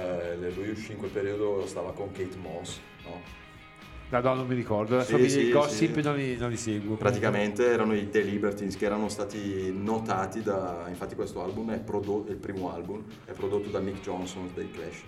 [0.56, 2.78] lui uscì in quel periodo, stava con Kate Moss.
[3.04, 3.22] no?
[4.12, 6.02] No, no, non mi ricordo, la Sì, sì, Gossip sì.
[6.02, 6.96] non, li, non li seguo.
[6.96, 10.86] Praticamente erano i The Libertines che erano stati notati da.
[10.88, 15.04] Infatti, questo album è prodotto, il primo album, è prodotto da Mick Johnson dei Clash.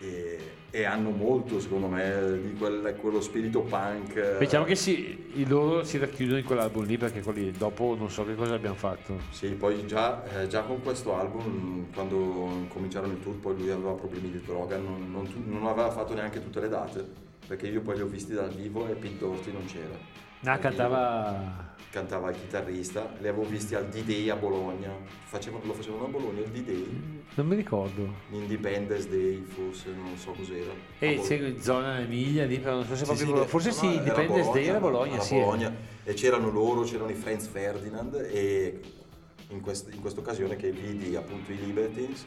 [0.00, 0.38] E,
[0.70, 4.38] e hanno molto, secondo me, di quel- quello spirito punk.
[4.38, 8.24] Diciamo che sì, i loro si racchiudono in quell'album lì perché quelli dopo non so
[8.26, 9.16] che cosa abbiamo fatto.
[9.30, 13.92] Sì, poi già, eh, già con questo album, quando cominciarono il tour, poi lui aveva
[13.92, 17.96] problemi di droga, non, non non aveva fatto neanche tutte le date, perché io poi
[17.96, 19.96] li ho visti dal vivo e Doherty non c'era.
[20.44, 21.72] Ah, cantava...
[21.90, 24.90] Cantava il chitarrista, li avevo visti al D-Day a Bologna,
[25.26, 28.08] Facevano- lo facevano a Bologna il D-Day, Non mi ricordo.
[28.30, 30.72] l'Independence Day forse, non so cos'era.
[30.72, 33.16] A E c'è in zona Emilia lì, non so se Sì, proprio...
[33.16, 33.46] sì, Bologna.
[33.48, 35.34] Forse no, sì, Independence Day era Bologna, sì.
[35.36, 35.72] Bologna.
[36.02, 38.80] E c'erano loro, c'erano i Franz Ferdinand e
[39.50, 42.26] in, quest- in questa occasione che vidi appunto i Libertines,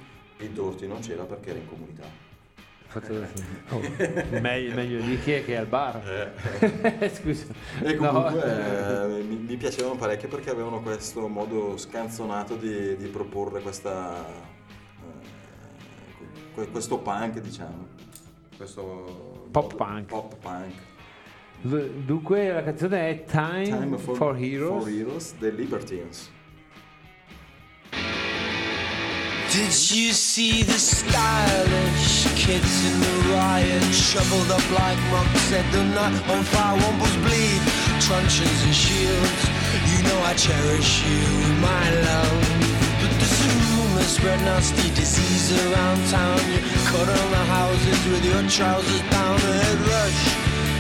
[0.54, 2.06] Doherty non c'era perché era in comunità.
[3.00, 3.46] Fatto-
[3.76, 3.82] oh,
[4.42, 6.34] meglio, meglio lì che, che al bar.
[7.14, 7.46] Scusa.
[7.84, 8.12] E No.
[8.12, 14.26] comunque eh, mi, mi piacevano parecchio perché avevano questo modo scanzonato di, di proporre questa,
[14.26, 14.56] eh,
[16.54, 17.88] que- questo punk, diciamo.
[18.56, 20.06] Questo Pop modo- punk.
[20.08, 20.74] Pop punk.
[21.60, 24.84] Dunque la canzone è Time, Time for, Heroes.
[24.84, 26.32] For Heroes, The Libertines.
[29.58, 33.82] Did you see the stylish kids in the riot?
[33.92, 37.62] Shoveled up like monks, set the night on fire, wombles bleed,
[38.06, 39.42] truncheons and shields.
[39.90, 41.26] You know I cherish you,
[41.58, 42.42] my love.
[43.02, 46.38] But there's a rumor spread nasty disease around town.
[46.54, 46.62] You
[46.94, 50.22] cut on the houses with your trousers down, a head rush.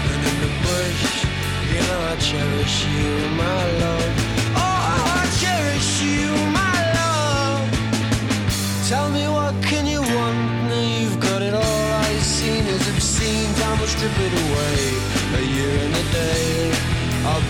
[0.05, 1.25] And in the bush,
[1.73, 3.09] you know I cherish you,
[3.41, 4.26] my love.
[14.07, 14.79] Time will away.
[15.35, 16.71] A year and a day.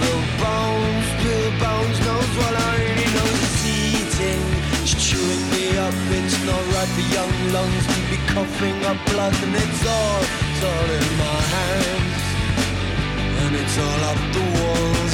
[0.02, 4.42] Build bones, build bones, knows what I really know is eating.
[4.82, 5.94] It's chewing me up.
[6.18, 10.64] It's not right for young lungs to be coughing up blood, and it's all, it's
[10.70, 12.22] all in my hands.
[13.44, 15.14] and it's all up the walls.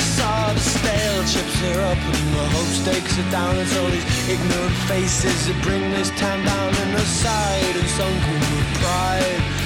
[0.53, 3.57] The stale chips are up and the hope stakes are down.
[3.57, 8.69] It's all these ignorant faces that bring this town down and aside and sunken with
[8.79, 9.62] pride.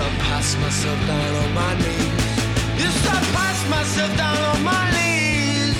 [0.00, 2.38] I pass myself down on my knees.
[2.78, 5.74] Yes, I pass myself down on my knees.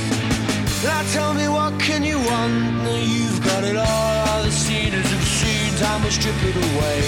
[0.82, 2.82] Now tell me what can you want?
[2.82, 4.14] Now you've got it all.
[4.26, 5.70] All the scenes have seen.
[5.78, 7.02] Time will strip it away.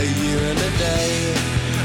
[0.00, 1.12] A year and a day.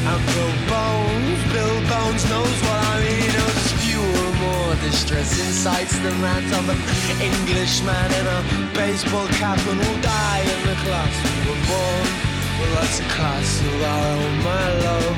[0.08, 3.28] And Bill Bones, Bill Bones knows what I mean.
[3.28, 6.80] There's fewer, more distressing sights than that of an
[7.20, 8.40] Englishman in a
[8.74, 12.31] baseball cap and will die in the class we were born.
[12.62, 15.18] Well, that's a class of our own, my love.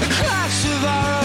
[0.00, 1.17] A class of our own,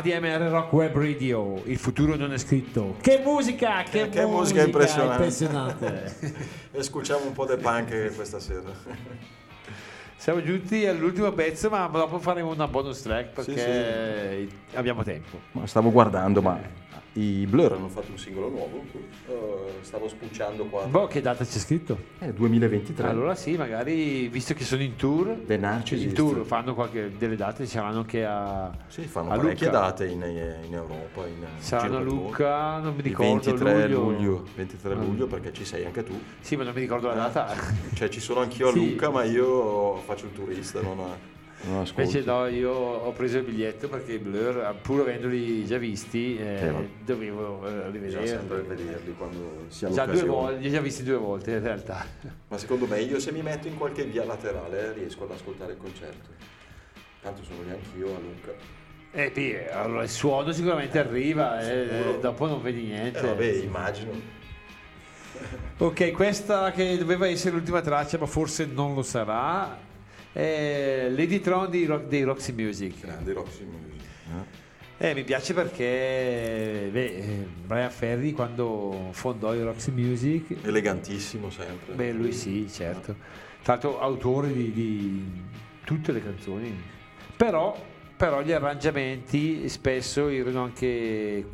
[0.00, 2.96] ADMR Rock Web Radio, il futuro non è scritto.
[3.02, 5.12] Che musica, che, Eh, che musica impressionante.
[5.24, 6.48] impressionante.
[6.72, 8.62] E scuciamo un po' del punk questa sera.
[10.16, 15.38] Siamo giunti all'ultimo pezzo, ma dopo faremo una bonus track Sì, perché abbiamo tempo.
[15.52, 16.58] Ma stavo guardando, ma
[17.14, 18.82] i Blur hanno fatto un singolo nuovo.
[19.26, 19.34] eh,
[19.80, 20.84] stavo spucciando qua.
[20.84, 21.98] Boh, che data c'è scritto?
[22.20, 23.08] Eh, 2023.
[23.08, 26.08] Allora sì, magari visto che sono in tour, The Narcissist.
[26.08, 29.78] in tour fanno qualche delle date, saranno anche a, Sì, fanno a parecchie Lucca.
[29.80, 30.22] date in,
[30.66, 31.26] in Europa.
[31.26, 33.02] In, Saranno a Lucca, non mi mondo.
[33.02, 34.00] Il ricordo 23 luglio.
[34.00, 34.44] luglio.
[34.54, 36.18] 23 luglio perché ci sei anche tu.
[36.40, 37.48] Sì, ma non mi ricordo la data.
[37.92, 38.90] Cioè ci sono anch'io a Sì.
[38.90, 41.08] Lucca, ma io faccio il turista, non, non
[41.62, 46.66] Invece no, io ho preso il biglietto perché i Blur, pur avendoli già visti, eh,
[46.66, 48.84] Eh, dovevo eh, Bisogna sempre rivederli.
[48.84, 52.06] vederli quando si ha Già due volte, li ho già visti due volte in realtà.
[52.48, 55.78] Ma secondo me io se mi metto in qualche via laterale riesco ad ascoltare il
[55.78, 56.30] concerto.
[57.20, 58.52] Tanto sono lì anch'io a Lucca.
[59.12, 63.18] E poi, allora, il suono sicuramente arriva, eh, dopo non vedi niente.
[63.18, 64.12] Eh vabbè, immagino.
[65.78, 69.88] Ok, questa che doveva essere l'ultima traccia, ma forse non lo sarà,
[70.32, 73.00] è Lady Tron dei, Rock- dei Roxy Music.
[73.00, 73.98] Grandi Roxy Music.
[75.02, 81.94] Eh, mi piace perché beh, eh, Brian Ferry quando fondò i Roxy Music, Elegantissimo sempre.
[81.94, 83.16] beh lui sì, certo,
[83.62, 85.24] tra l'altro autore di, di
[85.86, 86.78] tutte le canzoni,
[87.34, 87.74] però,
[88.14, 91.44] però gli arrangiamenti spesso erano anche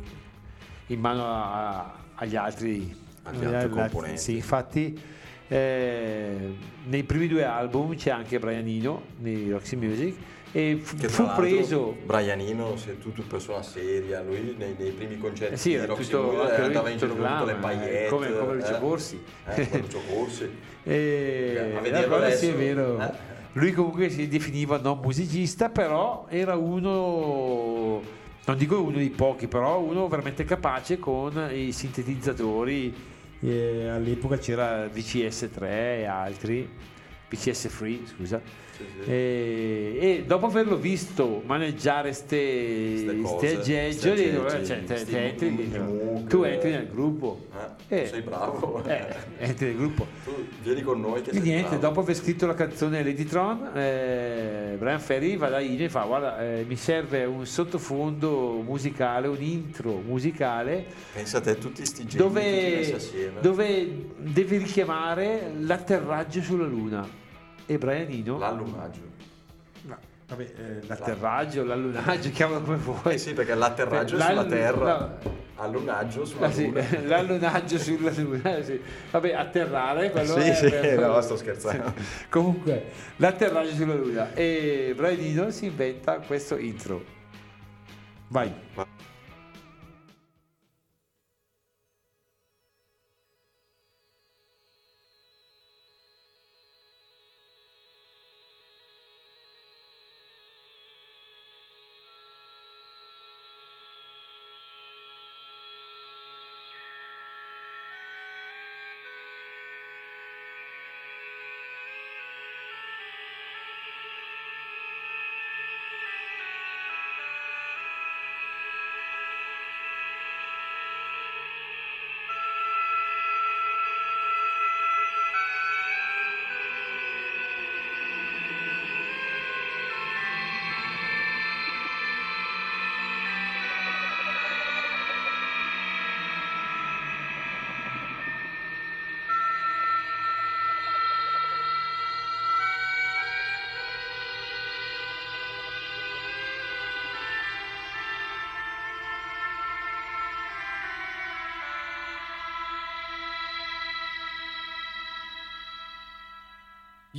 [0.87, 2.93] in mano a- agli altri,
[3.23, 4.17] Agli altri componenti.
[4.21, 4.99] Sì, infatti
[5.47, 6.53] eh,
[6.85, 10.15] nei primi due album c'è anche Brianino nei Roxy Music
[10.51, 15.53] e fu, fu preso Brianino, se tu, tu persona seria, lui nei, nei primi concerti
[15.53, 18.07] Eh sì, di Roxy tutto, Music anche andava in giro con tutte le eh, paillette.
[18.09, 18.79] come, come Lucio eh.
[18.79, 19.21] Corsi.
[19.45, 20.49] Eh, come Lucio Corsi.
[20.87, 23.01] E A la vederlo cosa sì, è adesso, vero.
[23.01, 23.11] eh.
[23.53, 28.01] Lui comunque si definiva non musicista, però era uno,
[28.45, 33.15] non dico uno dei pochi, però uno veramente capace con i sintetizzatori.
[33.41, 36.69] All'epoca c'era VCS3 e altri,
[37.29, 38.41] VCS Free, scusa.
[39.05, 44.83] E, e dopo averlo visto maneggiare ste, Ste aggeggio, cioè,
[46.27, 47.45] tu entri nel gruppo.
[47.87, 48.07] Eh, Eh.
[48.07, 48.83] sei bravo.
[48.85, 49.05] Eh,
[49.37, 50.05] entri nel gruppo.
[50.27, 51.81] Tu vieni con noi che sei niente, bravo.
[51.81, 56.03] dopo aver scritto la canzone Lady Tron, eh, Brian Ferry va da Ine e fa:
[56.03, 62.23] Guarda, eh, mi serve un sottofondo musicale, un intro musicale Pensa a tutti sti geni
[62.23, 62.97] dove,
[63.39, 67.25] dove devi richiamare l'atterraggio sulla Luna.
[67.69, 69.01] E Brianino, L'allumaggio.
[69.83, 73.13] no, vabbè, eh, l'atterraggio, l'allunaggio, chiamalo come vuoi.
[73.13, 75.35] Eh sì, perché l'atterraggio è sulla Terra, no.
[75.55, 76.85] allunaggio sulla Ah, sì, Luna.
[77.05, 78.79] l'allunaggio sulla Luna, sì.
[79.11, 81.93] vabbè, atterrare quello Sì, è sì, per- no, sto scherzando.
[82.29, 82.85] Comunque,
[83.17, 87.03] l'atterraggio sulla Luna e Brianino si inventa questo intro.
[88.29, 88.51] Vai.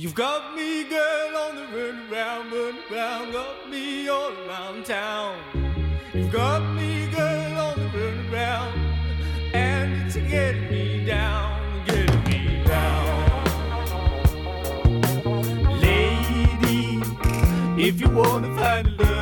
[0.01, 5.35] You've got me, girl, on the run around, run around, got me all around town.
[6.13, 8.79] You've got me, girl, on the run around,
[9.53, 13.43] and it's getting me down, getting me down.
[15.81, 17.01] Lady,
[17.77, 19.18] if you wanna find a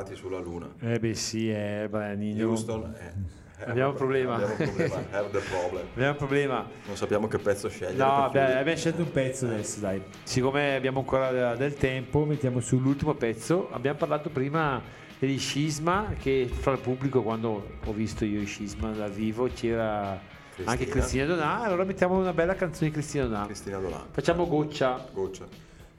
[0.00, 0.68] atterrati sulla Luna.
[0.80, 2.48] Eh beh sì, eh, beh, Nino.
[2.48, 4.34] Houston, eh, Abbiamo un problema.
[4.36, 4.94] Abbiamo un problema.
[5.50, 5.86] Problem.
[5.92, 6.68] Abbiamo un problema.
[6.86, 7.96] Non sappiamo che pezzo scegliere.
[7.96, 10.02] No, beh, abbiamo scelto un pezzo adesso, dai.
[10.22, 13.68] Siccome abbiamo ancora del tempo, mettiamo sull'ultimo pezzo.
[13.70, 14.80] Abbiamo parlato prima
[15.18, 20.18] degli Scisma, che fra il pubblico, quando ho visto io i Scisma dal vivo, c'era
[20.54, 20.70] Cristina.
[20.70, 21.62] anche Cristina Donà.
[21.62, 23.44] Allora mettiamo una bella canzone di Cristina Donà.
[23.44, 24.06] Cristina Dolan.
[24.10, 25.46] Facciamo Goccia, Goccia.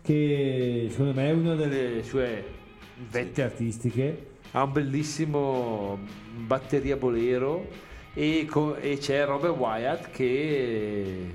[0.02, 2.60] che secondo me è una delle sue
[3.10, 5.98] vette artistiche ha un bellissimo
[6.36, 7.68] batteria bolero
[8.14, 11.30] e, co- e c'è Robert Wyatt che,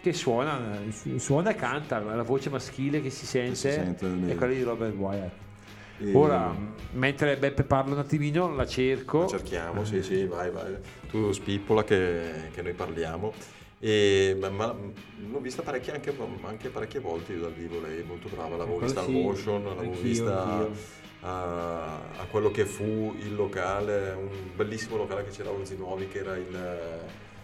[0.00, 0.78] che suona,
[1.16, 4.94] suona e canta, la voce maschile che si sente, si sente è quella di Robert
[4.94, 5.32] Wyatt.
[5.98, 6.54] E- Ora,
[6.92, 9.20] mentre Beppe parla un attimino, la cerco.
[9.22, 10.76] Lo cerchiamo, sì, sì, vai, vai.
[11.08, 13.32] Tu spippola che, che noi parliamo.
[13.84, 14.74] E, ma, ma
[15.30, 18.78] l'ho vista parecchie, anche, anche parecchie volte io dal vivo, lei è molto brava, l'avevo
[18.78, 20.66] vista al sì, motion, l'avevo vista
[21.20, 26.18] a, a quello che fu il locale, un bellissimo locale che c'era a Orzinuovi che
[26.20, 26.46] era il,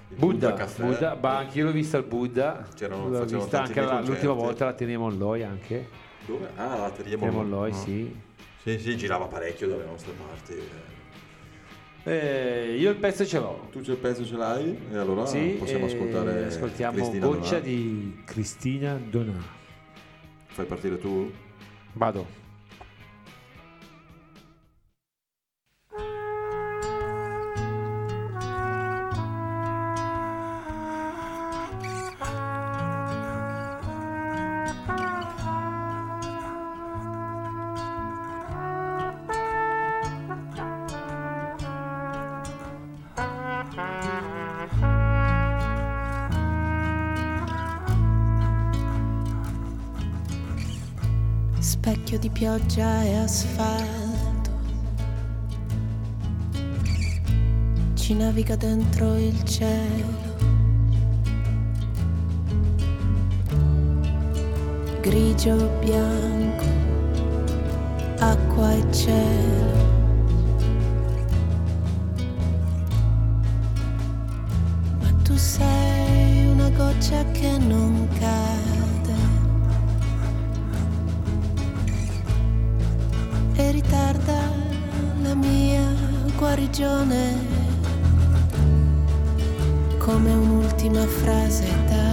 [0.09, 0.83] il Buddha, Caffè.
[0.83, 4.65] Buddha, ma anche io l'ho vista al Buddha, C'erano- l'ho vista anche la- l'ultima volta
[4.65, 5.89] la teniamo Molloy anche,
[6.25, 6.49] Dove?
[6.57, 7.43] Ah, la teniamo Molloy.
[7.51, 7.75] Molloy, Ah.
[7.75, 8.21] sì.
[8.63, 10.55] Sì, sì, girava parecchio dalle nostre parti.
[12.03, 13.69] Eh, io il pezzo ce l'ho.
[13.71, 14.79] Tu il pezzo ce l'hai?
[14.91, 17.61] E allora Sì, possiamo e ascoltare ascoltiamo Cristina Goccia Donà.
[17.61, 19.39] di Cristina Donà.
[20.47, 21.31] Fai partire tu?
[21.93, 22.40] Vado.
[52.41, 54.51] Pioggia e asfalto.
[57.93, 60.07] Ci naviga dentro il cielo.
[65.03, 66.65] Grigio, bianco,
[68.21, 70.00] acqua e cielo.
[86.71, 87.35] Guarigione
[89.99, 92.10] come un'ultima frase da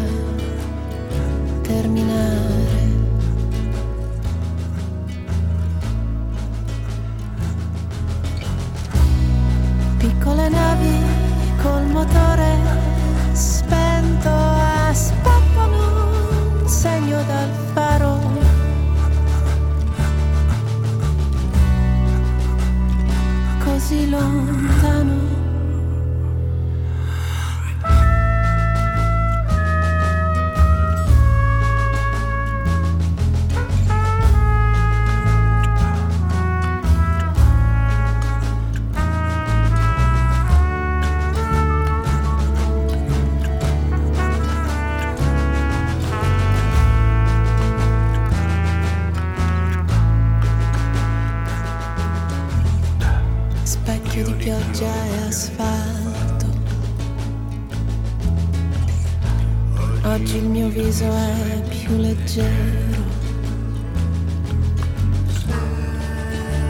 [61.62, 63.16] più leggero.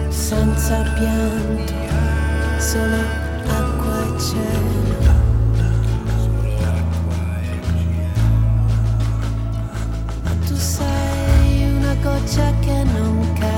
[0.10, 1.74] Senza pianto,
[2.58, 2.98] solo
[3.48, 5.16] acqua e cielo.
[10.46, 13.57] Tu sei una goccia che non cade.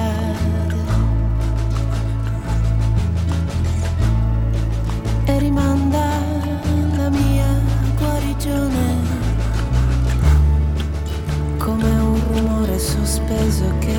[13.29, 13.95] Sospeso che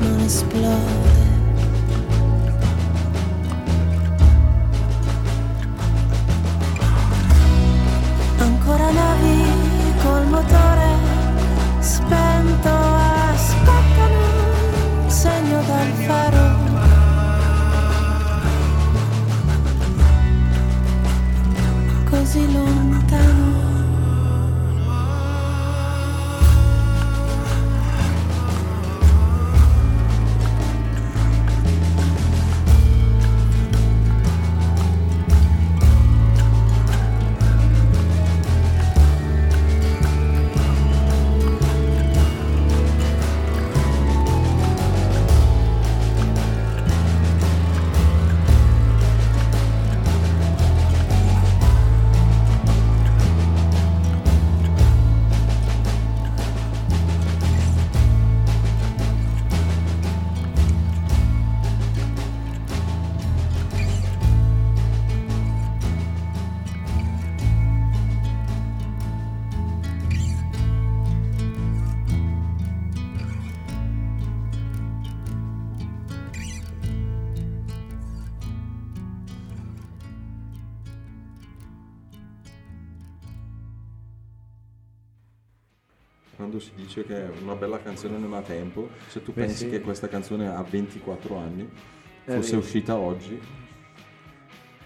[0.00, 1.23] non esplode.
[87.94, 89.70] Canzone non ha tempo, se tu Beh, pensi sì.
[89.70, 91.68] che questa canzone ha 24 anni,
[92.26, 93.38] Eh, fosse uscita oggi,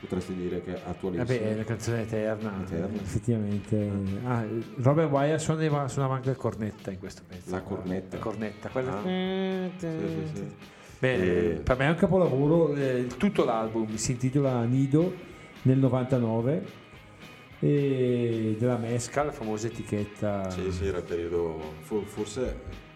[0.00, 1.24] potresti dire che è attualissima.
[1.38, 2.62] Vabbè, è una canzone eterna.
[2.62, 2.96] Eterna.
[3.00, 3.90] Effettivamente.
[4.24, 4.44] Ah,
[4.76, 7.50] Robert Wyatt suonava, suonava anche il cornetta in questo pezzo.
[7.50, 8.16] La cornetta.
[8.16, 8.98] La cornetta, quella.
[8.98, 9.02] Ah.
[9.02, 10.46] Sì, sì, sì.
[11.00, 15.14] Bene, E- Per me è un capolavoro, eh, tutto l'album si intitola Nido
[15.62, 16.86] nel 99
[17.60, 20.50] e della Mesca, la famosa etichetta.
[20.50, 21.60] Sì, sì, era il periodo.
[21.80, 22.86] fo- Forse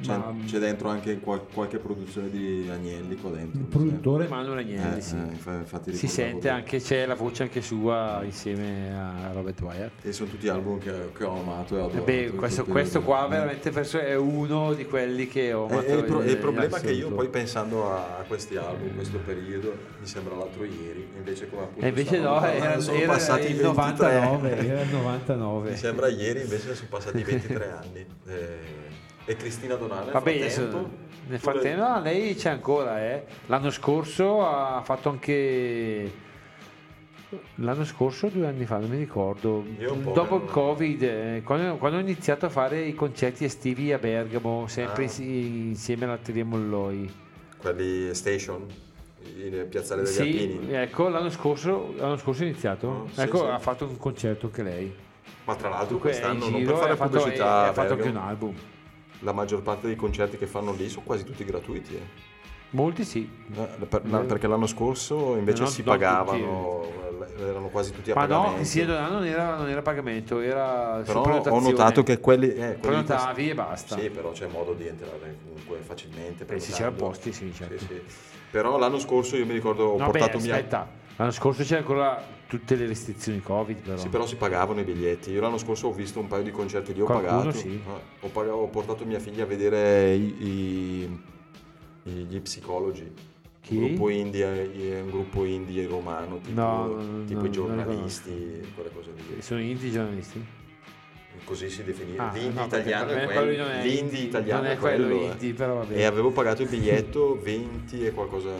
[0.00, 3.58] c'è, Ma- c'è dentro anche qual- qualche produzione di Agnelli qua dentro.
[3.60, 4.82] Il produttore Manuel sembra.
[4.82, 5.16] Agnelli, Eh, sì.
[5.16, 10.04] eh, Si sente che- anche, c'è la voce anche sua insieme a Robert Wyatt.
[10.06, 12.04] E sono tutti album che, che ho amato e adorato.
[12.04, 15.94] Beh, questo, questo qua veramente penso è uno di quelli che ho E, amato e
[15.94, 20.06] il, pro- il problema è che io poi pensando a, questi album, questo periodo, mi
[20.06, 23.66] sembra l'altro ieri, invece come appunto E invece no, era, sono era passati il 23
[24.20, 25.70] 99, era il 99.
[25.70, 28.06] Mi sembra ieri, invece sono passati 23 anni.
[28.26, 28.86] Eh,
[29.28, 30.88] e Cristina Donale nel Vabbè, frattempo,
[31.28, 33.24] nel frattempo no, lei c'è ancora, eh.
[33.46, 36.26] L'anno scorso ha fatto anche
[37.56, 39.62] L'anno scorso due anni fa, non mi ricordo.
[40.14, 44.66] Dopo il Covid, eh, quando, quando ho iniziato a fare i concerti estivi a Bergamo,
[44.66, 45.04] sempre Ah.
[45.04, 47.12] insi- insieme alla Teria Molloi.
[47.58, 48.64] Quelli station,
[49.36, 50.72] in Piazzale degli Sì, Alpini.
[50.74, 52.86] ecco, l'anno scorso, l'anno scorso è iniziato.
[52.86, 53.44] Oh, sì, ecco, sì.
[53.44, 54.94] ha fatto un concerto anche lei.
[55.44, 58.08] Ma tra l'altro Dunque, quest'anno, non per fare ha fatto- pubblicità, a ha fatto anche
[58.08, 58.54] un album.
[59.20, 61.94] La maggior parte dei concerti che fanno lì sono quasi tutti gratuiti.
[61.94, 62.36] eh.
[62.70, 63.26] Molti sì.
[63.56, 66.82] Eh, per- la- perché l'anno scorso invece Non- si pagavano,
[67.38, 68.58] eh, erano quasi tutti a Ma no, pagamento.
[68.58, 72.48] che sia non era, non era pagamento, era Però ho notato che quelli...
[72.48, 73.98] Eh, quelli Prenotavi e basta.
[73.98, 76.44] Sì, però c'è modo di entrare comunque facilmente.
[76.46, 77.78] Eh sì, c'erano posti, sì, certo.
[77.78, 78.02] Sì, sì.
[78.50, 80.54] Però l'anno scorso io mi ricordo ho No, portato beh, mia...
[80.56, 80.88] aspetta,
[81.18, 83.96] l'anno scorso c'era ancora tutte le restrizioni Covid, però.
[83.98, 85.30] Sì, però si pagavano i biglietti.
[85.30, 87.56] Io l'anno scorso ho visto un paio di concerti lì, ho Qualcuno pagato.
[87.58, 87.68] sì.
[87.86, 91.20] Eh, ho, pagato- ho portato mia figlia a vedere i, i-
[92.04, 93.12] gli psicologi.
[93.60, 93.76] Chi?
[93.76, 98.90] Un gruppo indie, un gruppo indie romano, tipo, No, no, tipo no, i giornalisti, quelle
[98.94, 99.42] cose lì.
[99.42, 100.42] Sono indie giornalisti?
[101.44, 102.18] Così si definisce.
[102.20, 103.66] Ah, l'indie no, italiano è quello.
[103.66, 105.06] è L'indie indie, italiano è quello.
[105.06, 105.46] quello eh.
[105.46, 105.96] indie.
[105.96, 108.50] E avevo pagato il biglietto 20 e qualcosa.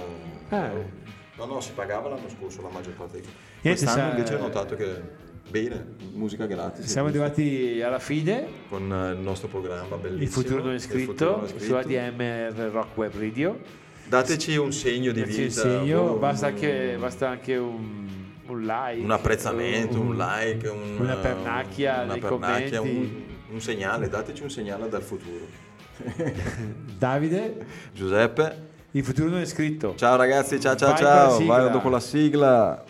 [0.50, 1.06] Eh.
[1.38, 3.18] No, no, si pagava l'anno scorso la maggior parte.
[3.20, 3.30] Niente,
[3.62, 5.00] Quest'anno sa- invece ho notato che
[5.48, 6.84] bene, musica gratis.
[6.86, 8.46] Siamo arrivati alla fine.
[8.68, 10.22] con eh, il nostro programma bellissimo.
[10.24, 11.74] Il futuro non è Il futuro scritto non è su.
[11.74, 13.58] ADMR Rock Web Radio.
[14.06, 15.60] Dateci un segno di Dateci vita.
[15.60, 18.08] segno, un- basta anche, basta anche un,
[18.46, 19.04] un like.
[19.04, 22.98] un apprezzamento, un like, un- una pernacchia una nei pernacchia, commenti.
[23.48, 25.46] un, un segnale, dateci un segnale dal futuro.
[26.98, 29.94] Davide, Giuseppe, Il futuro non è scritto.
[29.96, 32.82] ciao ragazzi, ciao ciao Vai ciao, vai dopo la sigla.